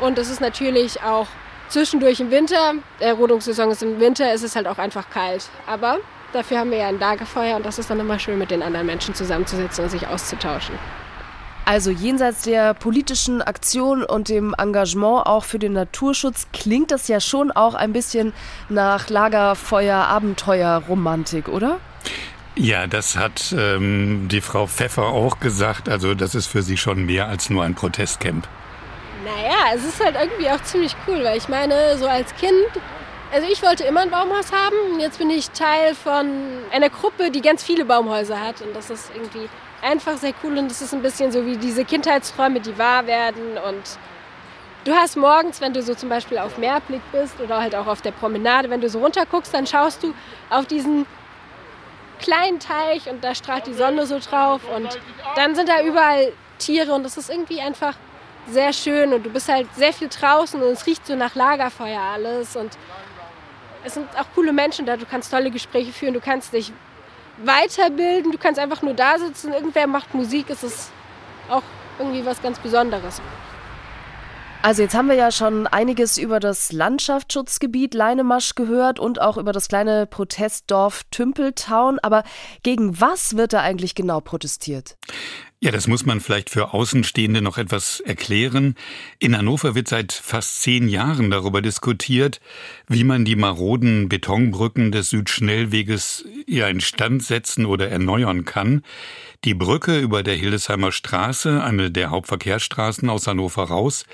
und 0.01 0.19
es 0.19 0.31
ist 0.31 0.41
natürlich 0.41 1.03
auch 1.03 1.27
zwischendurch 1.69 2.21
im 2.21 2.31
Winter, 2.31 2.75
der 3.01 3.15
Rodungssaison 3.15 3.71
ist 3.71 3.83
im 3.83 4.01
Winter, 4.01 4.33
ist 4.33 4.43
es 4.43 4.57
halt 4.57 4.67
auch 4.67 4.79
einfach 4.79 5.09
kalt. 5.11 5.49
Aber 5.67 5.99
dafür 6.33 6.59
haben 6.59 6.71
wir 6.71 6.79
ja 6.79 6.89
ein 6.89 6.99
Lagerfeuer 6.99 7.57
und 7.57 7.65
das 7.65 7.79
ist 7.79 7.91
dann 7.91 8.01
immer 8.01 8.19
schön, 8.19 8.39
mit 8.39 8.51
den 8.51 8.63
anderen 8.63 8.87
Menschen 8.87 9.15
zusammenzusitzen 9.15 9.85
und 9.85 9.91
sich 9.91 10.07
auszutauschen. 10.07 10.75
Also 11.65 11.91
jenseits 11.91 12.43
der 12.43 12.75
politischen 12.75 13.43
Aktion 13.43 14.03
und 14.03 14.29
dem 14.29 14.55
Engagement 14.59 15.27
auch 15.27 15.45
für 15.45 15.59
den 15.59 15.75
Naturschutz 15.75 16.49
klingt 16.53 16.91
das 16.91 17.07
ja 17.07 17.21
schon 17.21 17.53
auch 17.53 17.75
ein 17.75 17.93
bisschen 17.93 18.33
nach 18.69 19.09
Lagerfeuer, 19.09 19.97
Abenteuer, 19.97 20.83
Romantik, 20.89 21.49
oder? 21.49 21.79
Ja, 22.57 22.89
das 22.89 23.17
hat 23.17 23.55
ähm, 23.57 24.27
die 24.29 24.41
Frau 24.41 24.67
Pfeffer 24.67 25.05
auch 25.05 25.39
gesagt. 25.39 25.89
Also 25.89 26.15
das 26.15 26.35
ist 26.35 26.47
für 26.47 26.63
sie 26.63 26.77
schon 26.77 27.07
mehr 27.07 27.29
als 27.29 27.51
nur 27.51 27.63
ein 27.63 27.75
Protestcamp. 27.75 28.49
Naja, 29.37 29.75
es 29.75 29.85
ist 29.85 30.03
halt 30.03 30.17
irgendwie 30.21 30.51
auch 30.51 30.63
ziemlich 30.63 30.95
cool, 31.07 31.23
weil 31.23 31.37
ich 31.37 31.49
meine, 31.49 31.97
so 31.99 32.09
als 32.09 32.35
Kind, 32.37 32.69
also 33.33 33.47
ich 33.51 33.63
wollte 33.63 33.85
immer 33.85 34.01
ein 34.01 34.11
Baumhaus 34.11 34.53
haben. 34.53 34.77
Und 34.93 35.01
jetzt 35.01 35.19
bin 35.19 35.31
ich 35.31 35.51
Teil 35.51 35.95
von 35.95 36.65
einer 36.73 36.91
Gruppe, 36.91 37.31
die 37.31 37.41
ganz 37.41 37.63
viele 37.63 37.85
Baumhäuser 37.85 38.41
hat. 38.41 38.61
Und 38.63 38.75
das 38.75 38.91
ist 38.91 39.11
irgendwie 39.15 39.49
einfach 39.83 40.17
sehr 40.17 40.35
cool. 40.43 40.59
Und 40.59 40.71
es 40.71 40.83
ist 40.83 40.93
ein 40.93 41.03
bisschen 41.03 41.31
so 41.31 41.47
wie 41.47 41.57
diese 41.57 41.85
Kindheitsträume, 41.85 42.61
die 42.61 42.77
wahr 42.77 43.07
werden. 43.07 43.57
Und 43.69 43.83
du 44.85 44.95
hast 44.95 45.17
morgens, 45.17 45.61
wenn 45.61 45.73
du 45.73 45.83
so 45.83 45.95
zum 45.95 46.09
Beispiel 46.09 46.39
auf 46.39 46.59
Meerblick 46.59 47.03
bist 47.13 47.41
oder 47.41 47.61
halt 47.61 47.75
auch 47.75 47.87
auf 47.87 48.03
der 48.03 48.13
Promenade, 48.13 48.69
wenn 48.69 48.81
du 48.81 48.89
so 48.89 48.99
runter 48.99 49.27
guckst, 49.27 49.55
dann 49.55 49.67
schaust 49.67 50.03
du 50.03 50.13
auf 50.49 50.67
diesen 50.67 51.07
kleinen 52.19 52.59
Teich 52.59 53.09
und 53.09 53.23
da 53.25 53.35
strahlt 53.35 53.67
die 53.67 53.75
Sonne 53.75 54.07
so 54.07 54.19
drauf. 54.19 54.63
Und 54.75 54.99
dann 55.37 55.55
sind 55.55 55.69
da 55.69 55.83
überall 55.83 56.33
Tiere. 56.59 56.93
Und 56.95 57.07
es 57.07 57.17
ist 57.17 57.31
irgendwie 57.31 57.61
einfach 57.61 57.95
sehr 58.49 58.73
schön 58.73 59.13
und 59.13 59.25
du 59.25 59.31
bist 59.31 59.49
halt 59.49 59.69
sehr 59.77 59.93
viel 59.93 60.09
draußen 60.09 60.61
und 60.61 60.69
es 60.69 60.87
riecht 60.87 61.07
so 61.07 61.15
nach 61.15 61.35
Lagerfeuer 61.35 62.01
alles 62.01 62.57
und 62.57 62.77
es 63.85 63.95
sind 63.95 64.07
auch 64.19 64.27
coole 64.35 64.53
Menschen 64.53 64.87
da, 64.87 64.97
du 64.97 65.07
kannst 65.07 65.31
tolle 65.31 65.51
Gespräche 65.51 65.93
führen, 65.93 66.15
du 66.15 66.21
kannst 66.21 66.53
dich 66.53 66.73
weiterbilden. 67.45 68.33
Du 68.33 68.39
kannst 68.39 68.61
einfach 68.61 68.83
nur 68.83 68.95
da 68.95 69.19
sitzen, 69.19 69.53
irgendwer 69.53 69.87
macht 69.87 70.15
Musik, 70.15 70.47
es 70.49 70.63
ist 70.63 70.91
auch 71.49 71.63
irgendwie 71.99 72.25
was 72.25 72.41
ganz 72.43 72.59
Besonderes. 72.59 73.21
Also 74.63 74.83
jetzt 74.83 74.95
haben 74.95 75.09
wir 75.09 75.15
ja 75.15 75.31
schon 75.31 75.67
einiges 75.67 76.19
über 76.19 76.39
das 76.39 76.71
Landschaftsschutzgebiet 76.71 77.95
Leinemasch 77.95 78.55
gehört 78.55 78.99
und 78.99 79.19
auch 79.19 79.39
über 79.39 79.53
das 79.53 79.69
kleine 79.69 80.07
Protestdorf 80.07 81.05
Tümpeltown. 81.11 81.99
Aber 82.01 82.25
gegen 82.63 83.01
was 83.01 83.39
wird 83.39 83.55
da 83.55 83.63
eigentlich 83.63 83.95
genau 83.95 84.21
protestiert? 84.21 84.99
Ja, 85.63 85.71
das 85.71 85.89
muss 85.89 86.07
man 86.07 86.23
vielleicht 86.23 86.49
für 86.49 86.73
Außenstehende 86.73 87.43
noch 87.43 87.59
etwas 87.59 88.01
erklären. 88.01 88.77
In 89.19 89.37
Hannover 89.37 89.75
wird 89.75 89.89
seit 89.89 90.11
fast 90.11 90.63
zehn 90.63 90.89
Jahren 90.89 91.31
darüber 91.31 91.61
diskutiert, 91.61 92.41
wie 92.89 93.05
man 93.05 93.27
die 93.27 93.37
maroden 93.37 94.09
Betonbrücken 94.09 94.91
des 94.91 95.11
Südschnellweges 95.11 96.25
ja 96.47 96.67
instand 96.67 97.25
setzen 97.25 97.67
oder 97.67 97.91
erneuern 97.91 98.47
kann. 98.47 98.83
Die 99.45 99.53
Brücke 99.53 99.99
über 99.99 100.23
der 100.23 100.35
Hildesheimer 100.35 100.93
Straße, 100.93 101.63
eine 101.63 101.91
der 101.91 102.09
Hauptverkehrsstraßen 102.09 103.11
aus 103.11 103.27
Hannover 103.27 103.65
raus, 103.65 104.07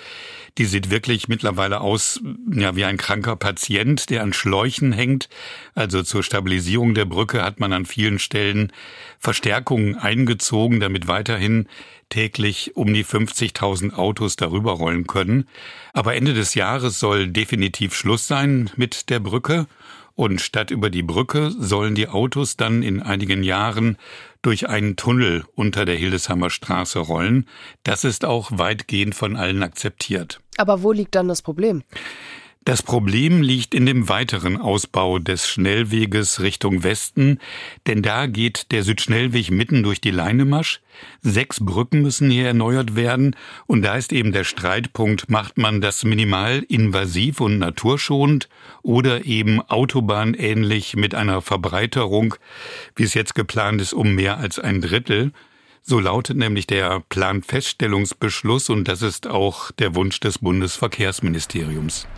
die 0.58 0.64
sieht 0.64 0.90
wirklich 0.90 1.28
mittlerweile 1.28 1.80
aus, 1.80 2.20
ja, 2.50 2.76
wie 2.76 2.84
ein 2.84 2.96
kranker 2.96 3.36
Patient, 3.36 4.08
der 4.10 4.22
an 4.22 4.32
Schläuchen 4.32 4.92
hängt. 4.92 5.28
Also 5.74 6.02
zur 6.02 6.22
Stabilisierung 6.22 6.94
der 6.94 7.04
Brücke 7.04 7.42
hat 7.42 7.60
man 7.60 7.72
an 7.72 7.84
vielen 7.84 8.18
Stellen 8.18 8.72
Verstärkungen 9.18 9.96
eingezogen, 9.96 10.80
damit 10.80 11.08
weiterhin 11.08 11.68
täglich 12.08 12.76
um 12.76 12.94
die 12.94 13.04
50.000 13.04 13.94
Autos 13.94 14.36
darüber 14.36 14.72
rollen 14.72 15.06
können. 15.06 15.48
Aber 15.92 16.14
Ende 16.14 16.34
des 16.34 16.54
Jahres 16.54 16.98
soll 16.98 17.28
definitiv 17.28 17.94
Schluss 17.94 18.26
sein 18.26 18.70
mit 18.76 19.10
der 19.10 19.20
Brücke. 19.20 19.66
Und 20.16 20.40
statt 20.40 20.70
über 20.70 20.88
die 20.88 21.02
Brücke 21.02 21.50
sollen 21.50 21.94
die 21.94 22.08
Autos 22.08 22.56
dann 22.56 22.82
in 22.82 23.02
einigen 23.02 23.42
Jahren 23.42 23.98
durch 24.40 24.68
einen 24.68 24.96
Tunnel 24.96 25.44
unter 25.54 25.84
der 25.84 25.96
Hildesheimer 25.96 26.48
Straße 26.48 26.98
rollen. 26.98 27.46
Das 27.82 28.02
ist 28.02 28.24
auch 28.24 28.50
weitgehend 28.52 29.14
von 29.14 29.36
allen 29.36 29.62
akzeptiert. 29.62 30.40
Aber 30.56 30.82
wo 30.82 30.92
liegt 30.92 31.14
dann 31.14 31.28
das 31.28 31.42
Problem? 31.42 31.82
Das 32.66 32.82
Problem 32.82 33.42
liegt 33.42 33.76
in 33.76 33.86
dem 33.86 34.08
weiteren 34.08 34.56
Ausbau 34.56 35.20
des 35.20 35.48
Schnellweges 35.48 36.40
Richtung 36.40 36.82
Westen, 36.82 37.38
denn 37.86 38.02
da 38.02 38.26
geht 38.26 38.72
der 38.72 38.82
Südschnellweg 38.82 39.52
mitten 39.52 39.84
durch 39.84 40.00
die 40.00 40.10
Leinemasch. 40.10 40.80
Sechs 41.22 41.60
Brücken 41.60 42.02
müssen 42.02 42.28
hier 42.28 42.48
erneuert 42.48 42.96
werden 42.96 43.36
und 43.68 43.82
da 43.82 43.94
ist 43.94 44.12
eben 44.12 44.32
der 44.32 44.42
Streitpunkt, 44.42 45.30
macht 45.30 45.58
man 45.58 45.80
das 45.80 46.02
minimal 46.02 46.64
invasiv 46.66 47.40
und 47.40 47.60
naturschonend 47.60 48.48
oder 48.82 49.24
eben 49.26 49.60
autobahnähnlich 49.60 50.96
mit 50.96 51.14
einer 51.14 51.42
Verbreiterung, 51.42 52.34
wie 52.96 53.04
es 53.04 53.14
jetzt 53.14 53.36
geplant 53.36 53.80
ist, 53.80 53.92
um 53.92 54.16
mehr 54.16 54.38
als 54.38 54.58
ein 54.58 54.80
Drittel. 54.80 55.30
So 55.82 56.00
lautet 56.00 56.36
nämlich 56.36 56.66
der 56.66 57.00
Planfeststellungsbeschluss 57.10 58.70
und 58.70 58.88
das 58.88 59.02
ist 59.02 59.28
auch 59.28 59.70
der 59.70 59.94
Wunsch 59.94 60.18
des 60.18 60.38
Bundesverkehrsministeriums. 60.38 62.08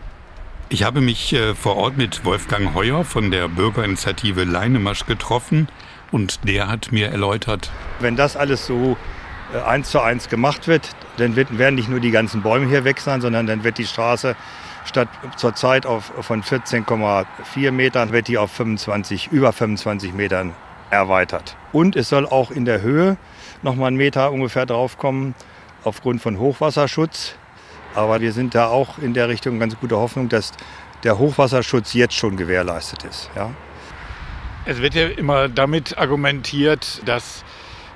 Ich 0.71 0.83
habe 0.83 1.01
mich 1.01 1.33
äh, 1.33 1.55
vor 1.55 1.77
Ort 1.77 1.97
mit 1.97 2.27
Wolfgang 2.27 2.75
Heuer 2.75 3.03
von 3.03 3.31
der 3.31 3.49
Bürgerinitiative 3.49 4.45
Leinemasch 4.45 5.07
getroffen 5.07 5.67
und 6.13 6.47
der 6.47 6.69
hat 6.69 6.93
mir 6.93 7.09
erläutert, 7.09 7.71
wenn 8.01 8.17
das 8.17 8.37
alles 8.37 8.67
so 8.67 8.99
äh, 9.55 9.61
eins 9.63 9.91
zu 9.91 10.01
eins 10.01 10.29
gemacht 10.29 10.69
wird, 10.69 10.91
dann 11.17 11.37
werden 11.37 11.75
nicht 11.75 11.89
nur 11.89 12.01
die 12.01 12.11
ganzen 12.11 12.43
Bäume 12.43 12.67
hier 12.67 12.85
weg 12.85 13.01
sein, 13.01 13.23
sondern 13.23 13.47
dann 13.47 13.65
wird 13.65 13.79
die 13.79 13.87
Straße 13.87 14.37
statt 14.85 15.09
zurzeit 15.39 15.87
auf, 15.87 16.13
von 16.21 16.43
14,4 16.43 17.71
Metern, 17.71 18.13
wird 18.13 18.29
die 18.29 18.37
auf 18.37 18.51
25, 18.53 19.29
über 19.33 19.55
25 19.55 20.13
Metern 20.13 20.53
erweitert. 20.91 21.57
Und 21.73 21.97
es 21.97 22.11
soll 22.11 22.27
auch 22.27 22.51
in 22.51 22.67
der 22.67 22.83
Höhe 22.83 23.17
noch 23.63 23.75
mal 23.75 23.87
einen 23.87 23.97
Meter 23.97 24.33
ungefähr 24.33 24.67
draufkommen, 24.67 25.35
aufgrund 25.83 26.21
von 26.21 26.39
Hochwasserschutz. 26.39 27.37
Aber 27.95 28.21
wir 28.21 28.33
sind 28.33 28.55
da 28.55 28.67
auch 28.69 28.99
in 28.99 29.15
der 29.15 29.29
Richtung 29.29 29.59
ganz 29.59 29.79
gute 29.79 29.97
Hoffnung, 29.97 30.29
dass 30.29 30.53
der 31.05 31.19
Hochwasserschutz 31.19 31.95
jetzt 31.95 32.15
schon 32.15 32.37
gewährleistet 32.37 33.05
ist. 33.05 33.31
Ja. 33.35 33.51
Es 34.65 34.83
wird 34.83 34.95
ja 34.95 35.07
immer 35.09 35.49
damit 35.49 35.97
argumentiert, 35.97 37.01
dass 37.07 37.45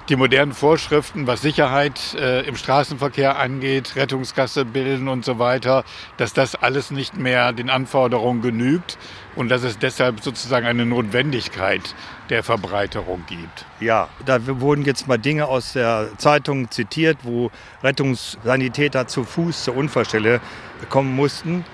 die 0.09 0.17
modernen 0.17 0.53
Vorschriften, 0.53 1.27
was 1.27 1.43
Sicherheit 1.43 2.15
äh, 2.15 2.43
im 2.43 2.57
Straßenverkehr 2.57 3.39
angeht, 3.39 3.95
Rettungsgasse 3.95 4.65
bilden 4.65 5.09
und 5.09 5.25
so 5.25 5.39
weiter, 5.39 5.85
dass 6.17 6.33
das 6.33 6.57
alles 6.57 6.91
nicht 6.91 7.17
mehr 7.17 7.53
den 7.53 7.71
Anforderungen 7.71 8.43
genügt 8.43 8.99
und 9.37 9.49
dass 9.49 9.63
es 9.63 9.79
deshalb 9.79 10.21
sozusagen 10.21 10.67
eine 10.67 10.85
Notwendigkeit 10.85 11.95
der 12.31 12.43
Verbreiterung 12.43 13.25
gibt. 13.29 13.65
Ja, 13.81 14.09
da 14.27 14.39
wurden 14.61 14.85
jetzt 14.85 15.07
mal 15.07 15.19
Dinge 15.19 15.47
aus 15.47 15.75
der 15.75 16.09
Zeitung 16.19 16.71
zitiert, 16.71 17.19
wo 17.23 17.51
Rettungssanitäter 17.83 19.07
zu 19.07 19.25
Fuß 19.25 19.65
zur 19.65 19.77
Unfallstelle 19.77 20.41
kommen 20.89 21.15
mussten. 21.15 21.65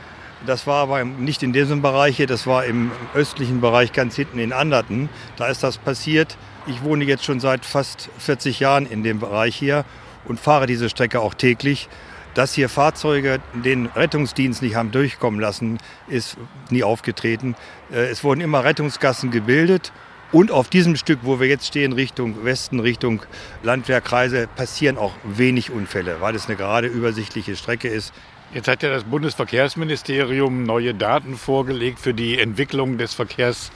Das 0.47 0.67
war 0.67 0.83
aber 0.83 1.05
nicht 1.05 1.43
in 1.43 1.53
diesem 1.53 1.83
Bereich 1.83 2.17
hier, 2.17 2.29
das 2.29 2.47
war 2.47 2.65
im 2.65 2.93
östlichen 3.15 3.61
Bereich 3.61 3.93
ganz 3.93 4.15
hinten 4.15 4.39
in 4.39 4.53
Anderten. 4.53 5.09
Da 5.37 5.47
ist 5.49 5.65
das 5.65 5.79
passiert. 5.79 6.37
Ich 6.69 6.85
wohne 6.85 7.05
jetzt 7.05 7.25
schon 7.25 7.41
seit 7.41 7.65
fast 7.65 8.11
40 8.19 8.61
Jahren 8.61 8.85
in 8.85 9.03
dem 9.03 9.21
Bereich 9.21 9.57
hier 9.57 9.87
und 10.27 10.39
fahre 10.39 10.67
diese 10.67 10.91
Strecke 10.91 11.21
auch 11.21 11.33
täglich. 11.33 11.89
Dass 12.35 12.53
hier 12.53 12.69
Fahrzeuge 12.69 13.41
den 13.55 13.87
Rettungsdienst 13.87 14.61
nicht 14.61 14.75
haben 14.75 14.91
durchkommen 14.91 15.41
lassen, 15.41 15.79
ist 16.09 16.37
nie 16.69 16.83
aufgetreten. 16.83 17.57
Äh, 17.91 18.09
es 18.09 18.23
wurden 18.23 18.43
immer 18.43 18.65
Rettungsgassen 18.65 19.31
gebildet. 19.31 19.93
Und 20.31 20.51
auf 20.51 20.69
diesem 20.69 20.97
Stück, 20.97 21.21
wo 21.23 21.41
wir 21.41 21.49
jetzt 21.49 21.67
stehen, 21.67 21.95
Richtung 21.95 22.45
Westen, 22.45 22.81
Richtung 22.81 23.23
Landwehrkreise, 23.63 24.47
passieren 24.47 24.99
auch 24.99 25.15
wenig 25.25 25.71
Unfälle, 25.71 26.21
weil 26.21 26.35
es 26.35 26.49
eine 26.49 26.57
gerade 26.57 26.87
übersichtliche 26.87 27.57
Strecke 27.57 27.89
ist. 27.89 28.13
Jetzt 28.55 28.67
hat 28.67 28.83
ja 28.83 28.89
das 28.89 29.05
Bundesverkehrsministerium 29.05 30.63
neue 30.63 30.95
Daten 30.95 31.37
vorgelegt 31.37 31.99
für 31.99 32.15
die 32.15 32.39
Entwicklung 32.39 32.97
des 32.97 33.13
Verkehrs 33.13 33.71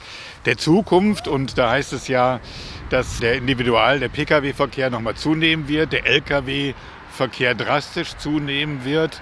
der 0.45 0.57
Zukunft. 0.57 1.27
Und 1.27 1.59
da 1.59 1.69
heißt 1.69 1.93
es 1.93 2.07
ja, 2.07 2.39
dass 2.89 3.19
der 3.19 3.35
Individual-, 3.35 3.99
der 3.99 4.09
Pkw-Verkehr 4.09 4.89
nochmal 4.89 5.13
zunehmen 5.13 5.67
wird, 5.67 5.93
der 5.93 6.07
Lkw-Verkehr 6.07 7.53
drastisch 7.53 8.17
zunehmen 8.17 8.83
wird. 8.83 9.21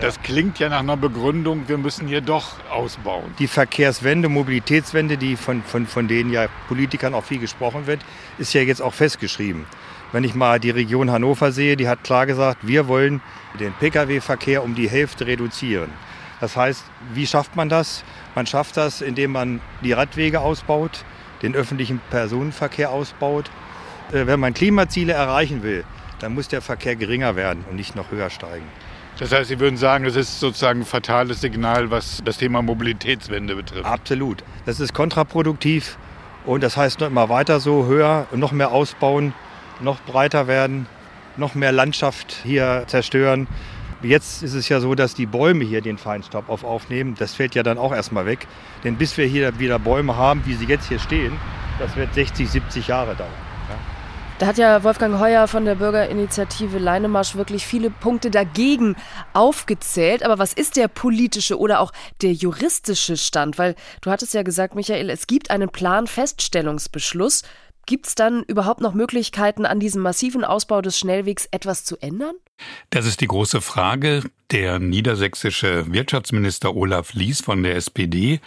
Das 0.00 0.22
klingt 0.22 0.60
ja 0.60 0.68
nach 0.68 0.78
einer 0.78 0.96
Begründung, 0.96 1.64
wir 1.68 1.78
müssen 1.78 2.06
hier 2.06 2.20
doch 2.20 2.54
ausbauen. 2.70 3.34
Die 3.40 3.48
Verkehrswende, 3.48 4.28
Mobilitätswende, 4.28 5.18
die 5.18 5.36
von, 5.36 5.62
von, 5.64 5.86
von 5.86 6.08
denen 6.08 6.32
ja 6.32 6.46
Politikern 6.68 7.12
auch 7.12 7.24
viel 7.24 7.38
gesprochen 7.38 7.86
wird, 7.86 8.00
ist 8.38 8.54
ja 8.54 8.62
jetzt 8.62 8.80
auch 8.80 8.94
festgeschrieben. 8.94 9.66
Wenn 10.12 10.24
ich 10.24 10.34
mal 10.34 10.60
die 10.60 10.70
Region 10.70 11.10
Hannover 11.10 11.52
sehe, 11.52 11.76
die 11.76 11.88
hat 11.88 12.04
klar 12.04 12.26
gesagt, 12.26 12.66
wir 12.66 12.86
wollen 12.86 13.22
den 13.58 13.72
Pkw-Verkehr 13.72 14.62
um 14.62 14.74
die 14.74 14.88
Hälfte 14.88 15.26
reduzieren. 15.26 15.90
Das 16.40 16.56
heißt, 16.56 16.84
wie 17.14 17.26
schafft 17.26 17.56
man 17.56 17.70
das? 17.70 18.04
Man 18.34 18.46
schafft 18.46 18.76
das, 18.76 19.00
indem 19.00 19.32
man 19.32 19.60
die 19.82 19.92
Radwege 19.92 20.40
ausbaut, 20.40 21.04
den 21.40 21.54
öffentlichen 21.54 22.00
Personenverkehr 22.10 22.90
ausbaut. 22.90 23.50
Äh, 24.12 24.26
wenn 24.26 24.38
man 24.38 24.52
Klimaziele 24.52 25.14
erreichen 25.14 25.62
will, 25.62 25.84
dann 26.18 26.34
muss 26.34 26.48
der 26.48 26.60
Verkehr 26.60 26.94
geringer 26.94 27.34
werden 27.36 27.64
und 27.70 27.76
nicht 27.76 27.96
noch 27.96 28.10
höher 28.10 28.28
steigen. 28.28 28.66
Das 29.18 29.32
heißt, 29.32 29.48
Sie 29.48 29.60
würden 29.60 29.76
sagen, 29.76 30.04
es 30.04 30.16
ist 30.16 30.40
sozusagen 30.40 30.80
ein 30.80 30.86
fatales 30.86 31.40
Signal, 31.40 31.90
was 31.90 32.22
das 32.24 32.38
Thema 32.38 32.60
Mobilitätswende 32.60 33.54
betrifft. 33.54 33.84
Absolut. 33.84 34.42
Das 34.66 34.80
ist 34.80 34.92
kontraproduktiv 34.94 35.96
und 36.44 36.62
das 36.62 36.76
heißt 36.76 37.00
noch 37.00 37.06
immer 37.06 37.28
weiter 37.28 37.60
so, 37.60 37.86
höher, 37.86 38.26
noch 38.32 38.52
mehr 38.52 38.72
ausbauen, 38.72 39.32
noch 39.82 40.00
breiter 40.02 40.46
werden, 40.46 40.86
noch 41.36 41.54
mehr 41.54 41.72
Landschaft 41.72 42.36
hier 42.44 42.84
zerstören. 42.86 43.46
Jetzt 44.02 44.42
ist 44.42 44.54
es 44.54 44.68
ja 44.68 44.80
so, 44.80 44.94
dass 44.94 45.14
die 45.14 45.26
Bäume 45.26 45.64
hier 45.64 45.80
den 45.80 45.96
Feinstaub 45.96 46.48
auf 46.48 46.64
aufnehmen. 46.64 47.14
Das 47.18 47.34
fällt 47.34 47.54
ja 47.54 47.62
dann 47.62 47.78
auch 47.78 47.92
erstmal 47.92 48.26
weg. 48.26 48.48
Denn 48.82 48.96
bis 48.96 49.16
wir 49.16 49.26
hier 49.26 49.58
wieder 49.58 49.78
Bäume 49.78 50.16
haben, 50.16 50.42
wie 50.44 50.54
sie 50.54 50.66
jetzt 50.66 50.88
hier 50.88 50.98
stehen, 50.98 51.32
das 51.78 51.94
wird 51.96 52.12
60, 52.14 52.50
70 52.50 52.88
Jahre 52.88 53.14
dauern. 53.14 53.30
Da 54.42 54.48
hat 54.48 54.58
ja 54.58 54.82
Wolfgang 54.82 55.20
Heuer 55.20 55.46
von 55.46 55.64
der 55.64 55.76
Bürgerinitiative 55.76 56.78
Leinemarsch 56.78 57.36
wirklich 57.36 57.64
viele 57.64 57.90
Punkte 57.90 58.28
dagegen 58.28 58.96
aufgezählt. 59.34 60.24
Aber 60.24 60.40
was 60.40 60.52
ist 60.52 60.76
der 60.76 60.88
politische 60.88 61.56
oder 61.60 61.78
auch 61.78 61.92
der 62.22 62.32
juristische 62.32 63.16
Stand? 63.16 63.56
Weil 63.56 63.76
du 64.00 64.10
hattest 64.10 64.34
ja 64.34 64.42
gesagt, 64.42 64.74
Michael, 64.74 65.10
es 65.10 65.28
gibt 65.28 65.52
einen 65.52 65.68
Planfeststellungsbeschluss. 65.68 67.42
Gibt 67.86 68.06
es 68.06 68.14
dann 68.14 68.44
überhaupt 68.44 68.80
noch 68.80 68.94
Möglichkeiten, 68.94 69.66
an 69.66 69.80
diesem 69.80 70.02
massiven 70.02 70.44
Ausbau 70.44 70.82
des 70.82 70.98
Schnellwegs 70.98 71.48
etwas 71.50 71.84
zu 71.84 71.96
ändern? 71.98 72.34
Das 72.90 73.06
ist 73.06 73.20
die 73.20 73.26
große 73.26 73.60
Frage. 73.60 74.22
Der 74.52 74.78
niedersächsische 74.78 75.90
Wirtschaftsminister 75.92 76.76
Olaf 76.76 77.14
Lies 77.14 77.40
von 77.40 77.62
der 77.62 77.74
SPD, 77.74 78.40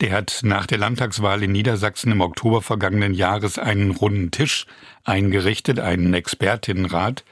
der 0.00 0.12
hat 0.12 0.40
nach 0.42 0.66
der 0.66 0.78
Landtagswahl 0.78 1.42
in 1.42 1.52
Niedersachsen 1.52 2.12
im 2.12 2.20
Oktober 2.20 2.60
vergangenen 2.60 3.14
Jahres 3.14 3.58
einen 3.58 3.92
runden 3.92 4.30
Tisch 4.30 4.66
eingerichtet, 5.04 5.78
einen 5.78 6.12
Expertinnenrat, 6.14 7.24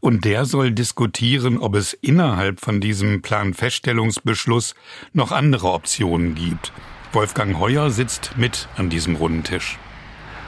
und 0.00 0.24
der 0.24 0.44
soll 0.44 0.72
diskutieren, 0.72 1.58
ob 1.58 1.76
es 1.76 1.92
innerhalb 1.94 2.60
von 2.60 2.80
diesem 2.80 3.22
Planfeststellungsbeschluss 3.22 4.74
noch 5.12 5.32
andere 5.32 5.70
Optionen 5.70 6.34
gibt. 6.34 6.72
Wolfgang 7.12 7.58
Heuer 7.58 7.90
sitzt 7.90 8.32
mit 8.36 8.68
an 8.76 8.90
diesem 8.90 9.16
runden 9.16 9.44
Tisch. 9.44 9.78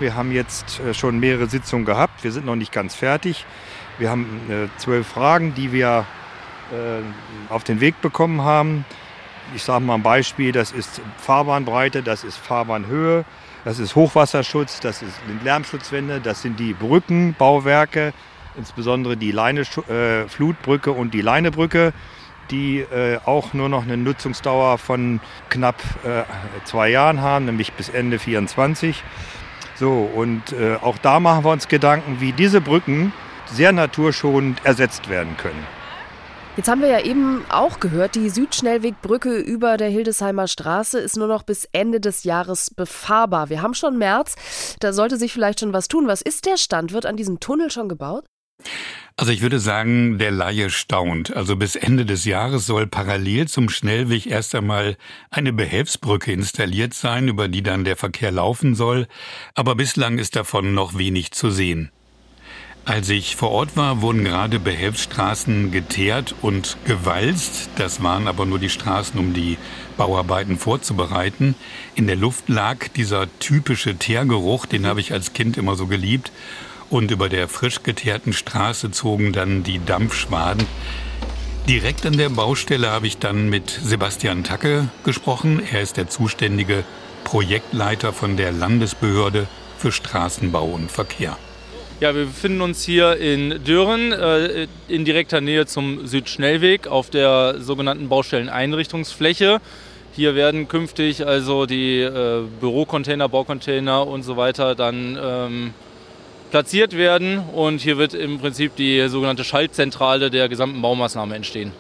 Wir 0.00 0.14
haben 0.14 0.32
jetzt 0.32 0.80
äh, 0.80 0.94
schon 0.94 1.20
mehrere 1.20 1.46
Sitzungen 1.46 1.84
gehabt. 1.84 2.24
Wir 2.24 2.32
sind 2.32 2.46
noch 2.46 2.56
nicht 2.56 2.72
ganz 2.72 2.94
fertig. 2.94 3.44
Wir 3.98 4.10
haben 4.10 4.40
äh, 4.48 4.68
zwölf 4.78 5.06
Fragen, 5.06 5.54
die 5.54 5.72
wir 5.72 6.06
äh, 6.72 7.52
auf 7.52 7.64
den 7.64 7.80
Weg 7.80 8.00
bekommen 8.00 8.40
haben. 8.40 8.86
Ich 9.54 9.62
sage 9.62 9.84
mal 9.84 9.96
ein 9.96 10.02
Beispiel, 10.02 10.52
das 10.52 10.72
ist 10.72 11.02
Fahrbahnbreite, 11.18 12.02
das 12.02 12.24
ist 12.24 12.38
Fahrbahnhöhe, 12.38 13.24
das 13.64 13.78
ist 13.78 13.94
Hochwasserschutz, 13.94 14.80
das 14.80 15.02
ist 15.02 15.20
Lärmschutzwände, 15.44 16.20
das 16.20 16.40
sind 16.40 16.58
die 16.58 16.72
Brückenbauwerke, 16.72 18.14
insbesondere 18.56 19.16
die 19.16 19.32
Leine, 19.32 19.62
äh, 19.62 20.28
Flutbrücke 20.28 20.92
und 20.92 21.12
die 21.12 21.20
Leinebrücke, 21.20 21.92
die 22.50 22.78
äh, 22.78 23.18
auch 23.24 23.52
nur 23.52 23.68
noch 23.68 23.82
eine 23.82 23.96
Nutzungsdauer 23.96 24.78
von 24.78 25.20
knapp 25.50 25.82
äh, 26.04 26.22
zwei 26.64 26.88
Jahren 26.88 27.20
haben, 27.20 27.44
nämlich 27.44 27.72
bis 27.72 27.88
Ende 27.88 28.18
2024. 28.18 29.02
So, 29.80 30.10
und 30.14 30.52
äh, 30.52 30.76
auch 30.82 30.98
da 30.98 31.20
machen 31.20 31.42
wir 31.42 31.52
uns 31.52 31.66
Gedanken, 31.66 32.20
wie 32.20 32.32
diese 32.32 32.60
Brücken 32.60 33.14
sehr 33.46 33.72
naturschonend 33.72 34.60
ersetzt 34.62 35.08
werden 35.08 35.38
können. 35.38 35.66
Jetzt 36.58 36.68
haben 36.68 36.82
wir 36.82 36.88
ja 36.88 37.00
eben 37.00 37.46
auch 37.48 37.80
gehört, 37.80 38.14
die 38.14 38.28
Südschnellwegbrücke 38.28 39.38
über 39.38 39.78
der 39.78 39.88
Hildesheimer 39.88 40.48
Straße 40.48 40.98
ist 40.98 41.16
nur 41.16 41.28
noch 41.28 41.44
bis 41.44 41.66
Ende 41.72 41.98
des 41.98 42.24
Jahres 42.24 42.74
befahrbar. 42.74 43.48
Wir 43.48 43.62
haben 43.62 43.72
schon 43.72 43.96
März, 43.96 44.36
da 44.80 44.92
sollte 44.92 45.16
sich 45.16 45.32
vielleicht 45.32 45.60
schon 45.60 45.72
was 45.72 45.88
tun. 45.88 46.06
Was 46.06 46.20
ist 46.20 46.44
der 46.44 46.58
Stand? 46.58 46.92
Wird 46.92 47.06
an 47.06 47.16
diesem 47.16 47.40
Tunnel 47.40 47.70
schon 47.70 47.88
gebaut? 47.88 48.26
Also 49.16 49.32
ich 49.32 49.42
würde 49.42 49.60
sagen, 49.60 50.18
der 50.18 50.30
Laie 50.30 50.70
staunt. 50.70 51.36
Also 51.36 51.54
bis 51.54 51.76
Ende 51.76 52.06
des 52.06 52.24
Jahres 52.24 52.64
soll 52.64 52.86
parallel 52.86 53.48
zum 53.48 53.68
Schnellweg 53.68 54.26
erst 54.26 54.54
einmal 54.54 54.96
eine 55.30 55.52
Behelfsbrücke 55.52 56.32
installiert 56.32 56.94
sein, 56.94 57.28
über 57.28 57.48
die 57.48 57.62
dann 57.62 57.84
der 57.84 57.96
Verkehr 57.96 58.30
laufen 58.30 58.74
soll. 58.74 59.06
Aber 59.54 59.74
bislang 59.74 60.18
ist 60.18 60.36
davon 60.36 60.72
noch 60.72 60.96
wenig 60.96 61.32
zu 61.32 61.50
sehen. 61.50 61.90
Als 62.86 63.10
ich 63.10 63.36
vor 63.36 63.50
Ort 63.50 63.76
war, 63.76 64.00
wurden 64.00 64.24
gerade 64.24 64.58
Behelfsstraßen 64.58 65.70
geteert 65.70 66.34
und 66.40 66.78
gewalzt. 66.86 67.68
Das 67.76 68.02
waren 68.02 68.26
aber 68.26 68.46
nur 68.46 68.58
die 68.58 68.70
Straßen, 68.70 69.20
um 69.20 69.34
die 69.34 69.58
Bauarbeiten 69.98 70.58
vorzubereiten. 70.58 71.54
In 71.94 72.06
der 72.06 72.16
Luft 72.16 72.48
lag 72.48 72.88
dieser 72.96 73.26
typische 73.38 73.96
Teergeruch, 73.96 74.64
den 74.64 74.86
habe 74.86 75.00
ich 75.00 75.12
als 75.12 75.34
Kind 75.34 75.58
immer 75.58 75.76
so 75.76 75.86
geliebt. 75.86 76.32
Und 76.90 77.12
über 77.12 77.28
der 77.28 77.46
frisch 77.46 77.84
geteerten 77.84 78.32
Straße 78.32 78.90
zogen 78.90 79.32
dann 79.32 79.62
die 79.62 79.80
Dampfschwaden. 79.84 80.66
Direkt 81.68 82.04
an 82.04 82.16
der 82.16 82.30
Baustelle 82.30 82.90
habe 82.90 83.06
ich 83.06 83.18
dann 83.18 83.48
mit 83.48 83.70
Sebastian 83.70 84.42
Tacke 84.42 84.88
gesprochen. 85.04 85.62
Er 85.72 85.82
ist 85.82 85.96
der 85.96 86.08
zuständige 86.08 86.82
Projektleiter 87.22 88.12
von 88.12 88.36
der 88.36 88.50
Landesbehörde 88.50 89.46
für 89.78 89.92
Straßenbau 89.92 90.64
und 90.64 90.90
Verkehr. 90.90 91.38
Ja, 92.00 92.14
wir 92.14 92.24
befinden 92.24 92.60
uns 92.60 92.82
hier 92.82 93.18
in 93.18 93.62
Dören 93.62 94.10
äh, 94.10 94.66
in 94.88 95.04
direkter 95.04 95.40
Nähe 95.40 95.66
zum 95.66 96.06
Südschnellweg 96.06 96.88
auf 96.88 97.08
der 97.10 97.60
sogenannten 97.60 98.08
Baustelleneinrichtungsfläche. 98.08 99.60
Hier 100.12 100.34
werden 100.34 100.66
künftig 100.66 101.24
also 101.24 101.66
die 101.66 102.00
äh, 102.00 102.42
Bürocontainer, 102.60 103.28
Baucontainer 103.28 104.06
und 104.08 104.22
so 104.22 104.36
weiter 104.36 104.74
dann 104.74 105.18
ähm, 105.22 105.74
platziert 106.50 106.96
werden 106.96 107.38
und 107.38 107.80
hier 107.80 107.98
wird 107.98 108.14
im 108.14 108.38
Prinzip 108.38 108.76
die 108.76 109.08
sogenannte 109.08 109.44
Schaltzentrale 109.44 110.30
der 110.30 110.48
gesamten 110.48 110.82
Baumaßnahme 110.82 111.34
entstehen. 111.34 111.72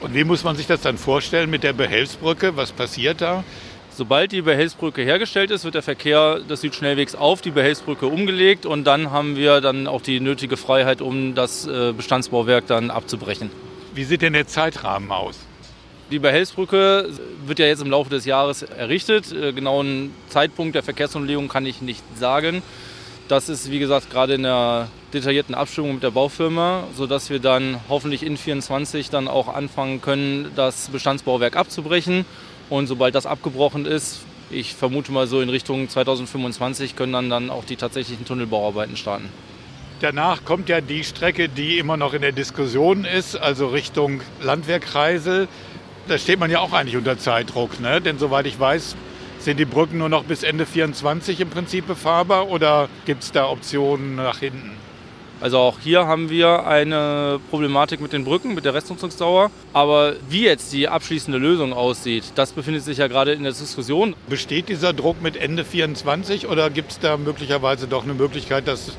Und 0.00 0.14
wie 0.14 0.24
muss 0.24 0.44
man 0.44 0.56
sich 0.56 0.66
das 0.66 0.80
dann 0.80 0.96
vorstellen 0.96 1.50
mit 1.50 1.64
der 1.64 1.72
Behelfsbrücke? 1.72 2.56
Was 2.56 2.72
passiert 2.72 3.20
da? 3.20 3.42
Sobald 3.90 4.30
die 4.30 4.42
Behelfsbrücke 4.42 5.02
hergestellt 5.02 5.50
ist, 5.50 5.64
wird 5.64 5.74
der 5.74 5.82
Verkehr 5.82 6.38
des 6.38 6.60
Südschnellwegs 6.60 7.16
auf 7.16 7.40
die 7.40 7.50
Behelfsbrücke 7.50 8.06
umgelegt 8.06 8.64
und 8.64 8.84
dann 8.84 9.10
haben 9.10 9.34
wir 9.34 9.60
dann 9.60 9.88
auch 9.88 10.02
die 10.02 10.20
nötige 10.20 10.56
Freiheit, 10.56 11.00
um 11.00 11.34
das 11.34 11.66
äh, 11.66 11.92
Bestandsbauwerk 11.92 12.68
dann 12.68 12.92
abzubrechen. 12.92 13.50
Wie 13.94 14.04
sieht 14.04 14.22
denn 14.22 14.34
der 14.34 14.46
Zeitrahmen 14.46 15.10
aus? 15.10 15.40
Die 16.12 16.20
Behelfsbrücke 16.20 17.08
wird 17.44 17.58
ja 17.58 17.66
jetzt 17.66 17.82
im 17.82 17.90
Laufe 17.90 18.08
des 18.08 18.24
Jahres 18.24 18.62
errichtet. 18.62 19.32
Äh, 19.32 19.52
genauen 19.52 20.14
Zeitpunkt 20.28 20.76
der 20.76 20.84
Verkehrsumlegung 20.84 21.48
kann 21.48 21.66
ich 21.66 21.82
nicht 21.82 22.04
sagen. 22.16 22.62
Das 23.28 23.50
ist, 23.50 23.70
wie 23.70 23.78
gesagt, 23.78 24.10
gerade 24.10 24.34
in 24.34 24.44
der 24.44 24.88
detaillierten 25.12 25.54
Abstimmung 25.54 25.94
mit 25.94 26.02
der 26.02 26.12
Baufirma, 26.12 26.84
sodass 26.96 27.28
wir 27.28 27.38
dann 27.38 27.78
hoffentlich 27.90 28.22
in 28.22 28.38
2024 28.38 29.10
dann 29.10 29.28
auch 29.28 29.54
anfangen 29.54 30.00
können, 30.00 30.50
das 30.56 30.88
Bestandsbauwerk 30.88 31.54
abzubrechen. 31.54 32.24
Und 32.70 32.86
sobald 32.86 33.14
das 33.14 33.26
abgebrochen 33.26 33.84
ist, 33.84 34.20
ich 34.50 34.74
vermute 34.74 35.12
mal 35.12 35.26
so 35.26 35.42
in 35.42 35.50
Richtung 35.50 35.90
2025, 35.90 36.96
können 36.96 37.12
dann, 37.12 37.28
dann 37.28 37.50
auch 37.50 37.66
die 37.66 37.76
tatsächlichen 37.76 38.24
Tunnelbauarbeiten 38.24 38.96
starten. 38.96 39.28
Danach 40.00 40.46
kommt 40.46 40.70
ja 40.70 40.80
die 40.80 41.04
Strecke, 41.04 41.50
die 41.50 41.78
immer 41.78 41.98
noch 41.98 42.14
in 42.14 42.22
der 42.22 42.32
Diskussion 42.32 43.04
ist, 43.04 43.36
also 43.36 43.66
Richtung 43.66 44.22
Landwehr 44.40 44.80
Kreisel. 44.80 45.48
Da 46.06 46.16
steht 46.16 46.38
man 46.38 46.50
ja 46.50 46.60
auch 46.60 46.72
eigentlich 46.72 46.96
unter 46.96 47.18
Zeitdruck, 47.18 47.78
ne? 47.78 48.00
denn 48.00 48.18
soweit 48.18 48.46
ich 48.46 48.58
weiß, 48.58 48.96
sind 49.38 49.58
die 49.58 49.64
Brücken 49.64 49.98
nur 49.98 50.08
noch 50.08 50.24
bis 50.24 50.42
Ende 50.42 50.66
24 50.66 51.40
im 51.40 51.50
Prinzip 51.50 51.86
befahrbar 51.86 52.48
oder 52.48 52.88
gibt 53.06 53.22
es 53.22 53.32
da 53.32 53.48
Optionen 53.48 54.16
nach 54.16 54.38
hinten? 54.38 54.72
Also 55.40 55.58
auch 55.58 55.78
hier 55.78 56.06
haben 56.06 56.30
wir 56.30 56.66
eine 56.66 57.38
Problematik 57.50 58.00
mit 58.00 58.12
den 58.12 58.24
Brücken, 58.24 58.54
mit 58.54 58.64
der 58.64 58.74
Restnutzungsdauer. 58.74 59.52
Aber 59.72 60.14
wie 60.28 60.42
jetzt 60.42 60.72
die 60.72 60.88
abschließende 60.88 61.38
Lösung 61.38 61.72
aussieht, 61.72 62.24
das 62.34 62.50
befindet 62.52 62.82
sich 62.82 62.98
ja 62.98 63.06
gerade 63.06 63.32
in 63.32 63.44
der 63.44 63.52
Diskussion. 63.52 64.16
Besteht 64.28 64.68
dieser 64.68 64.92
Druck 64.92 65.22
mit 65.22 65.36
Ende 65.36 65.64
24 65.64 66.48
oder 66.48 66.70
gibt 66.70 66.90
es 66.90 66.98
da 66.98 67.16
möglicherweise 67.16 67.86
doch 67.86 68.02
eine 68.02 68.14
Möglichkeit, 68.14 68.66
das 68.66 68.96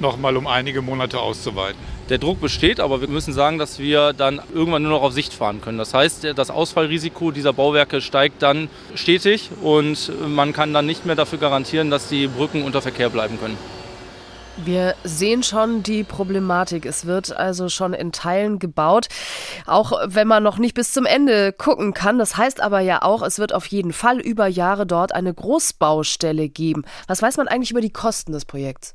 noch 0.00 0.16
mal 0.16 0.36
um 0.36 0.46
einige 0.46 0.82
Monate 0.82 1.20
auszuweiten? 1.20 1.78
Der 2.08 2.18
Druck 2.18 2.40
besteht, 2.40 2.80
aber 2.80 3.00
wir 3.00 3.08
müssen 3.08 3.32
sagen, 3.32 3.58
dass 3.58 3.78
wir 3.78 4.12
dann 4.12 4.40
irgendwann 4.52 4.82
nur 4.82 4.92
noch 4.92 5.02
auf 5.02 5.12
Sicht 5.12 5.32
fahren 5.32 5.60
können. 5.60 5.78
Das 5.78 5.94
heißt, 5.94 6.32
das 6.34 6.50
Ausfallrisiko 6.50 7.30
dieser 7.30 7.52
Bauwerke 7.52 8.00
steigt 8.00 8.42
dann 8.42 8.68
stetig 8.94 9.50
und 9.62 10.10
man 10.28 10.52
kann 10.52 10.72
dann 10.72 10.86
nicht 10.86 11.06
mehr 11.06 11.16
dafür 11.16 11.38
garantieren, 11.38 11.90
dass 11.90 12.08
die 12.08 12.26
Brücken 12.26 12.62
unter 12.62 12.82
Verkehr 12.82 13.10
bleiben 13.10 13.38
können. 13.40 13.56
Wir 14.64 14.94
sehen 15.04 15.42
schon 15.42 15.82
die 15.82 16.04
Problematik. 16.04 16.84
Es 16.84 17.06
wird 17.06 17.34
also 17.34 17.68
schon 17.68 17.94
in 17.94 18.12
Teilen 18.12 18.58
gebaut, 18.58 19.08
auch 19.66 19.92
wenn 20.04 20.28
man 20.28 20.42
noch 20.42 20.58
nicht 20.58 20.74
bis 20.74 20.92
zum 20.92 21.06
Ende 21.06 21.52
gucken 21.52 21.94
kann. 21.94 22.18
Das 22.18 22.36
heißt 22.36 22.60
aber 22.60 22.80
ja 22.80 23.02
auch, 23.02 23.22
es 23.22 23.38
wird 23.38 23.54
auf 23.54 23.66
jeden 23.66 23.92
Fall 23.92 24.20
über 24.20 24.46
Jahre 24.46 24.86
dort 24.86 25.14
eine 25.14 25.32
Großbaustelle 25.32 26.48
geben. 26.48 26.84
Was 27.06 27.22
weiß 27.22 27.38
man 27.38 27.48
eigentlich 27.48 27.70
über 27.70 27.80
die 27.80 27.92
Kosten 27.92 28.32
des 28.32 28.44
Projekts? 28.44 28.94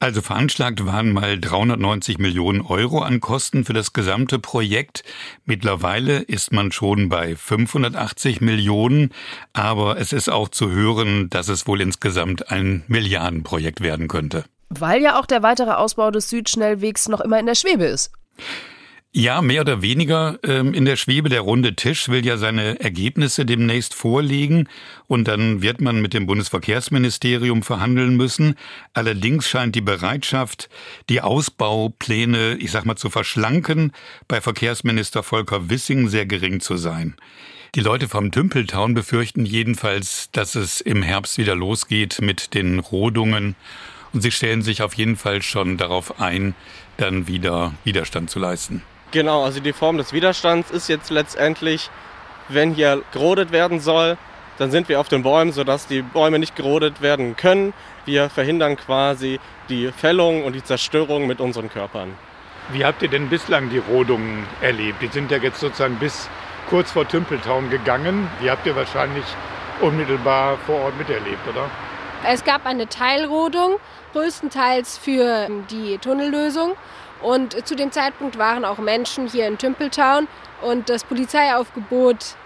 Also 0.00 0.22
veranschlagt 0.22 0.84
waren 0.84 1.12
mal 1.12 1.38
390 1.38 2.18
Millionen 2.18 2.62
Euro 2.62 3.00
an 3.00 3.20
Kosten 3.20 3.64
für 3.64 3.72
das 3.72 3.92
gesamte 3.92 4.38
Projekt. 4.38 5.04
Mittlerweile 5.44 6.18
ist 6.18 6.52
man 6.52 6.72
schon 6.72 7.08
bei 7.08 7.36
580 7.36 8.40
Millionen, 8.40 9.10
aber 9.52 9.98
es 9.98 10.12
ist 10.12 10.28
auch 10.28 10.48
zu 10.48 10.70
hören, 10.70 11.28
dass 11.30 11.48
es 11.48 11.66
wohl 11.66 11.80
insgesamt 11.80 12.50
ein 12.50 12.84
Milliardenprojekt 12.88 13.80
werden 13.80 14.08
könnte. 14.08 14.44
Weil 14.68 15.02
ja 15.02 15.18
auch 15.18 15.26
der 15.26 15.42
weitere 15.42 15.72
Ausbau 15.72 16.10
des 16.10 16.28
Südschnellwegs 16.30 17.08
noch 17.08 17.20
immer 17.20 17.38
in 17.38 17.46
der 17.46 17.54
Schwebe 17.54 17.84
ist. 17.84 18.12
Ja, 19.16 19.42
mehr 19.42 19.60
oder 19.60 19.80
weniger 19.80 20.40
ähm, 20.42 20.74
in 20.74 20.84
der 20.84 20.96
Schwebe. 20.96 21.28
Der 21.28 21.42
runde 21.42 21.76
Tisch 21.76 22.08
will 22.08 22.26
ja 22.26 22.36
seine 22.36 22.80
Ergebnisse 22.80 23.46
demnächst 23.46 23.94
vorlegen 23.94 24.68
und 25.06 25.28
dann 25.28 25.62
wird 25.62 25.80
man 25.80 26.02
mit 26.02 26.14
dem 26.14 26.26
Bundesverkehrsministerium 26.26 27.62
verhandeln 27.62 28.16
müssen. 28.16 28.56
Allerdings 28.92 29.48
scheint 29.48 29.76
die 29.76 29.82
Bereitschaft, 29.82 30.68
die 31.08 31.20
Ausbaupläne, 31.20 32.56
ich 32.56 32.72
sag 32.72 32.86
mal, 32.86 32.96
zu 32.96 33.08
verschlanken, 33.08 33.92
bei 34.26 34.40
Verkehrsminister 34.40 35.22
Volker 35.22 35.70
Wissing 35.70 36.08
sehr 36.08 36.26
gering 36.26 36.58
zu 36.58 36.76
sein. 36.76 37.14
Die 37.76 37.80
Leute 37.82 38.08
vom 38.08 38.32
Tümpeltown 38.32 38.94
befürchten 38.94 39.46
jedenfalls, 39.46 40.28
dass 40.32 40.56
es 40.56 40.80
im 40.80 41.02
Herbst 41.02 41.38
wieder 41.38 41.54
losgeht 41.54 42.20
mit 42.20 42.52
den 42.54 42.80
Rodungen 42.80 43.54
und 44.14 44.22
sie 44.22 44.30
stellen 44.30 44.62
sich 44.62 44.80
auf 44.82 44.94
jeden 44.94 45.16
Fall 45.16 45.42
schon 45.42 45.76
darauf 45.76 46.20
ein, 46.20 46.54
dann 46.96 47.26
wieder 47.26 47.72
Widerstand 47.82 48.30
zu 48.30 48.38
leisten. 48.38 48.82
Genau, 49.10 49.44
also 49.44 49.60
die 49.60 49.72
Form 49.72 49.98
des 49.98 50.12
Widerstands 50.12 50.70
ist 50.70 50.88
jetzt 50.88 51.10
letztendlich, 51.10 51.90
wenn 52.48 52.74
hier 52.74 53.02
gerodet 53.12 53.52
werden 53.52 53.80
soll, 53.80 54.16
dann 54.58 54.70
sind 54.70 54.88
wir 54.88 55.00
auf 55.00 55.08
den 55.08 55.22
Bäumen, 55.22 55.52
sodass 55.52 55.86
die 55.86 56.02
Bäume 56.02 56.38
nicht 56.38 56.54
gerodet 56.54 57.02
werden 57.02 57.36
können. 57.36 57.72
Wir 58.04 58.30
verhindern 58.30 58.76
quasi 58.76 59.40
die 59.68 59.90
Fällung 59.90 60.44
und 60.44 60.54
die 60.54 60.62
Zerstörung 60.62 61.26
mit 61.26 61.40
unseren 61.40 61.68
Körpern. 61.68 62.14
Wie 62.72 62.84
habt 62.84 63.02
ihr 63.02 63.08
denn 63.08 63.28
bislang 63.28 63.68
die 63.70 63.78
Rodungen 63.78 64.46
erlebt? 64.62 65.02
Die 65.02 65.08
sind 65.08 65.30
ja 65.30 65.38
jetzt 65.38 65.60
sozusagen 65.60 65.96
bis 65.96 66.28
kurz 66.70 66.92
vor 66.92 67.06
Tümpeltown 67.06 67.68
gegangen. 67.68 68.28
Die 68.42 68.50
habt 68.50 68.64
ihr 68.66 68.76
wahrscheinlich 68.76 69.24
unmittelbar 69.80 70.56
vor 70.66 70.80
Ort 70.82 70.98
miterlebt, 70.98 71.46
oder? 71.48 71.68
Es 72.26 72.42
gab 72.42 72.64
eine 72.64 72.88
Teilrodung, 72.88 73.76
größtenteils 74.14 74.96
für 74.96 75.48
die 75.70 75.98
Tunnellösung. 75.98 76.72
Und 77.22 77.66
zu 77.66 77.74
dem 77.74 77.92
Zeitpunkt 77.92 78.38
waren 78.38 78.64
auch 78.64 78.78
Menschen 78.78 79.26
hier 79.28 79.46
in 79.46 79.58
Tümpeltown 79.58 80.28
und 80.62 80.88
das 80.88 81.04
Polizeiaufgebot 81.04 82.36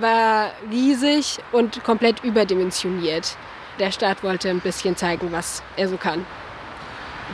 war 0.00 0.50
riesig 0.70 1.38
und 1.52 1.82
komplett 1.84 2.22
überdimensioniert. 2.22 3.36
Der 3.78 3.90
Staat 3.90 4.22
wollte 4.22 4.50
ein 4.50 4.60
bisschen 4.60 4.96
zeigen, 4.96 5.32
was 5.32 5.62
er 5.76 5.88
so 5.88 5.96
kann. 5.96 6.26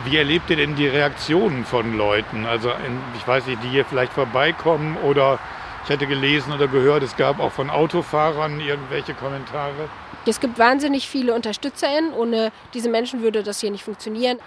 Wie 0.05 0.17
erlebt 0.17 0.51
ihr 0.51 0.57
denn 0.57 0.75
die 0.77 0.89
Reaktionen 0.89 1.65
von 1.65 1.97
Leuten? 1.97 2.47
Also 2.47 2.73
ich 3.17 3.27
weiß 3.27 3.47
nicht, 3.47 3.63
die 3.63 3.69
hier 3.69 3.85
vielleicht 3.85 4.13
vorbeikommen 4.13 4.97
oder 4.99 5.39
ich 5.85 5.91
hätte 5.91 6.07
gelesen 6.07 6.53
oder 6.53 6.67
gehört, 6.69 7.03
es 7.03 7.17
gab 7.17 7.41
auch 7.41 7.53
von 7.53 7.71
Autofahrern 7.71 8.61
irgendwelche 8.61 9.15
Kommentare. 9.15 9.89
Es 10.27 10.41
gibt 10.41 10.59
wahnsinnig 10.59 11.09
viele 11.09 11.35
UnterstützerInnen. 11.35 12.13
Ohne 12.13 12.53
diese 12.73 12.89
Menschen 12.89 13.23
würde 13.23 13.43
das 13.43 13.61
hier 13.61 13.71
nicht 13.71 13.85
funktionieren. 13.85 14.39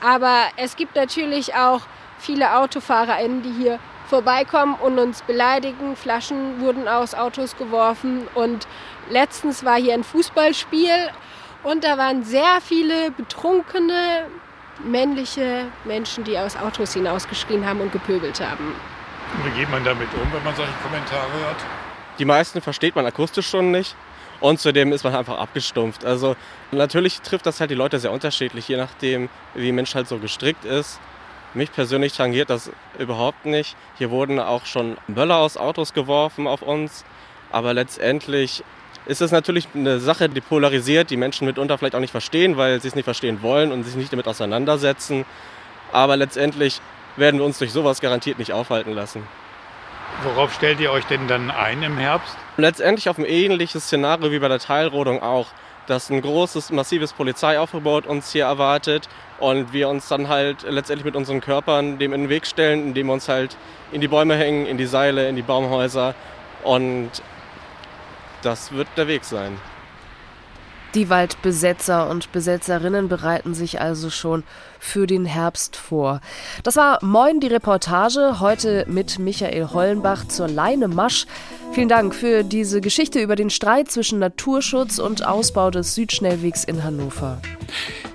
Aber 0.00 0.44
es 0.56 0.76
gibt 0.76 0.96
natürlich 0.96 1.54
auch 1.54 1.82
viele 2.18 2.56
AutofahrerInnen, 2.56 3.42
die 3.42 3.52
hier 3.52 3.78
vorbeikommen 4.08 4.74
und 4.74 4.98
uns 4.98 5.22
beleidigen. 5.22 5.96
Flaschen 5.96 6.60
wurden 6.60 6.88
aus 6.88 7.14
Autos 7.14 7.56
geworfen. 7.56 8.28
Und 8.34 8.66
letztens 9.08 9.64
war 9.64 9.76
hier 9.76 9.94
ein 9.94 10.04
Fußballspiel 10.04 11.10
und 11.62 11.84
da 11.84 11.96
waren 11.96 12.24
sehr 12.24 12.60
viele 12.60 13.10
betrunkene 13.12 14.26
männliche 14.84 15.66
Menschen, 15.84 16.24
die 16.24 16.36
aus 16.36 16.56
Autos 16.56 16.94
hinausgeschrien 16.94 17.64
haben 17.66 17.80
und 17.80 17.92
gepöbelt 17.92 18.40
haben. 18.40 18.74
Wie 19.44 19.60
geht 19.60 19.70
man 19.70 19.84
damit 19.84 20.08
um, 20.14 20.32
wenn 20.32 20.42
man 20.42 20.54
solche 20.56 20.72
Kommentare 20.82 21.32
hört? 21.44 21.56
Die 22.18 22.24
meisten 22.24 22.60
versteht 22.60 22.96
man 22.96 23.06
akustisch 23.06 23.48
schon 23.48 23.70
nicht. 23.70 23.96
Und 24.42 24.58
zudem 24.58 24.92
ist 24.92 25.04
man 25.04 25.14
einfach 25.14 25.38
abgestumpft. 25.38 26.04
Also 26.04 26.34
natürlich 26.72 27.20
trifft 27.20 27.46
das 27.46 27.60
halt 27.60 27.70
die 27.70 27.76
Leute 27.76 28.00
sehr 28.00 28.10
unterschiedlich, 28.10 28.66
je 28.66 28.76
nachdem, 28.76 29.28
wie 29.54 29.68
ein 29.68 29.74
Mensch 29.76 29.94
halt 29.94 30.08
so 30.08 30.18
gestrickt 30.18 30.64
ist. 30.64 30.98
Mich 31.54 31.70
persönlich 31.70 32.12
tangiert 32.14 32.50
das 32.50 32.72
überhaupt 32.98 33.46
nicht. 33.46 33.76
Hier 33.98 34.10
wurden 34.10 34.40
auch 34.40 34.66
schon 34.66 34.96
Böller 35.06 35.36
aus 35.36 35.56
Autos 35.56 35.92
geworfen 35.92 36.48
auf 36.48 36.60
uns. 36.60 37.04
Aber 37.52 37.72
letztendlich 37.72 38.64
ist 39.06 39.22
es 39.22 39.30
natürlich 39.30 39.68
eine 39.76 40.00
Sache, 40.00 40.28
die 40.28 40.40
polarisiert, 40.40 41.10
die 41.10 41.16
Menschen 41.16 41.46
mitunter 41.46 41.78
vielleicht 41.78 41.94
auch 41.94 42.00
nicht 42.00 42.10
verstehen, 42.10 42.56
weil 42.56 42.80
sie 42.80 42.88
es 42.88 42.96
nicht 42.96 43.04
verstehen 43.04 43.42
wollen 43.42 43.70
und 43.70 43.84
sich 43.84 43.94
nicht 43.94 44.12
damit 44.12 44.26
auseinandersetzen. 44.26 45.24
Aber 45.92 46.16
letztendlich 46.16 46.80
werden 47.16 47.38
wir 47.38 47.46
uns 47.46 47.58
durch 47.58 47.70
sowas 47.70 48.00
garantiert 48.00 48.40
nicht 48.40 48.52
aufhalten 48.52 48.92
lassen. 48.92 49.22
Worauf 50.22 50.52
stellt 50.54 50.78
ihr 50.80 50.92
euch 50.92 51.04
denn 51.06 51.26
dann 51.26 51.50
ein 51.50 51.82
im 51.82 51.96
Herbst? 51.96 52.36
Letztendlich 52.56 53.08
auf 53.08 53.18
ein 53.18 53.24
ähnliches 53.24 53.84
Szenario 53.84 54.30
wie 54.30 54.38
bei 54.38 54.48
der 54.48 54.58
Teilrodung 54.58 55.22
auch, 55.22 55.46
dass 55.86 56.10
ein 56.10 56.22
großes, 56.22 56.70
massives 56.70 57.12
Polizeiaufgebot 57.12 58.06
uns 58.06 58.30
hier 58.30 58.44
erwartet 58.44 59.08
und 59.40 59.72
wir 59.72 59.88
uns 59.88 60.06
dann 60.08 60.28
halt 60.28 60.62
letztendlich 60.62 61.04
mit 61.04 61.16
unseren 61.16 61.40
Körpern 61.40 61.98
dem 61.98 62.12
in 62.12 62.22
den 62.22 62.28
Weg 62.28 62.46
stellen, 62.46 62.88
indem 62.88 63.08
wir 63.08 63.14
uns 63.14 63.28
halt 63.28 63.56
in 63.90 64.00
die 64.00 64.08
Bäume 64.08 64.36
hängen, 64.36 64.66
in 64.66 64.78
die 64.78 64.86
Seile, 64.86 65.28
in 65.28 65.34
die 65.34 65.42
Baumhäuser 65.42 66.14
und 66.62 67.10
das 68.42 68.72
wird 68.72 68.88
der 68.96 69.08
Weg 69.08 69.24
sein. 69.24 69.58
Die 70.94 71.08
Waldbesetzer 71.08 72.10
und 72.10 72.32
Besetzerinnen 72.32 73.08
bereiten 73.08 73.54
sich 73.54 73.80
also 73.80 74.10
schon 74.10 74.44
für 74.78 75.06
den 75.06 75.24
Herbst 75.24 75.74
vor. 75.74 76.20
Das 76.64 76.76
war 76.76 76.98
Moin 77.02 77.40
die 77.40 77.46
Reportage, 77.46 78.40
heute 78.40 78.84
mit 78.88 79.18
Michael 79.18 79.68
Hollenbach 79.72 80.28
zur 80.28 80.48
Leine 80.48 80.88
Masch. 80.88 81.26
Vielen 81.72 81.88
Dank 81.88 82.14
für 82.14 82.44
diese 82.44 82.82
Geschichte 82.82 83.22
über 83.22 83.36
den 83.36 83.48
Streit 83.48 83.90
zwischen 83.90 84.18
Naturschutz 84.18 84.98
und 84.98 85.26
Ausbau 85.26 85.70
des 85.70 85.94
Südschnellwegs 85.94 86.64
in 86.64 86.84
Hannover. 86.84 87.40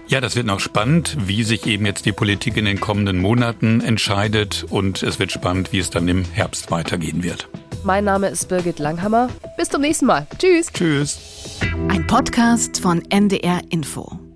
Ja, 0.08 0.22
das 0.22 0.36
wird 0.36 0.46
noch 0.46 0.60
spannend, 0.60 1.18
wie 1.20 1.44
sich 1.44 1.66
eben 1.66 1.86
jetzt 1.86 2.06
die 2.06 2.12
Politik 2.12 2.58
in 2.58 2.66
den 2.66 2.80
kommenden 2.80 3.20
Monaten 3.20 3.82
entscheidet 3.82 4.66
und 4.70 5.02
es 5.02 5.18
wird 5.18 5.32
spannend, 5.32 5.74
wie 5.74 5.80
es 5.80 5.90
dann 5.90 6.08
im 6.08 6.24
Herbst 6.24 6.70
weitergehen 6.70 7.24
wird. 7.24 7.50
Mein 7.88 8.04
Name 8.04 8.28
ist 8.28 8.50
Birgit 8.50 8.80
Langhammer. 8.80 9.30
Bis 9.56 9.70
zum 9.70 9.80
nächsten 9.80 10.08
Mal. 10.08 10.28
Tschüss. 10.38 10.68
Tschüss. 10.74 11.20
Ein 11.88 12.06
Podcast 12.06 12.82
von 12.82 13.02
NDR 13.10 13.62
Info. 13.70 14.27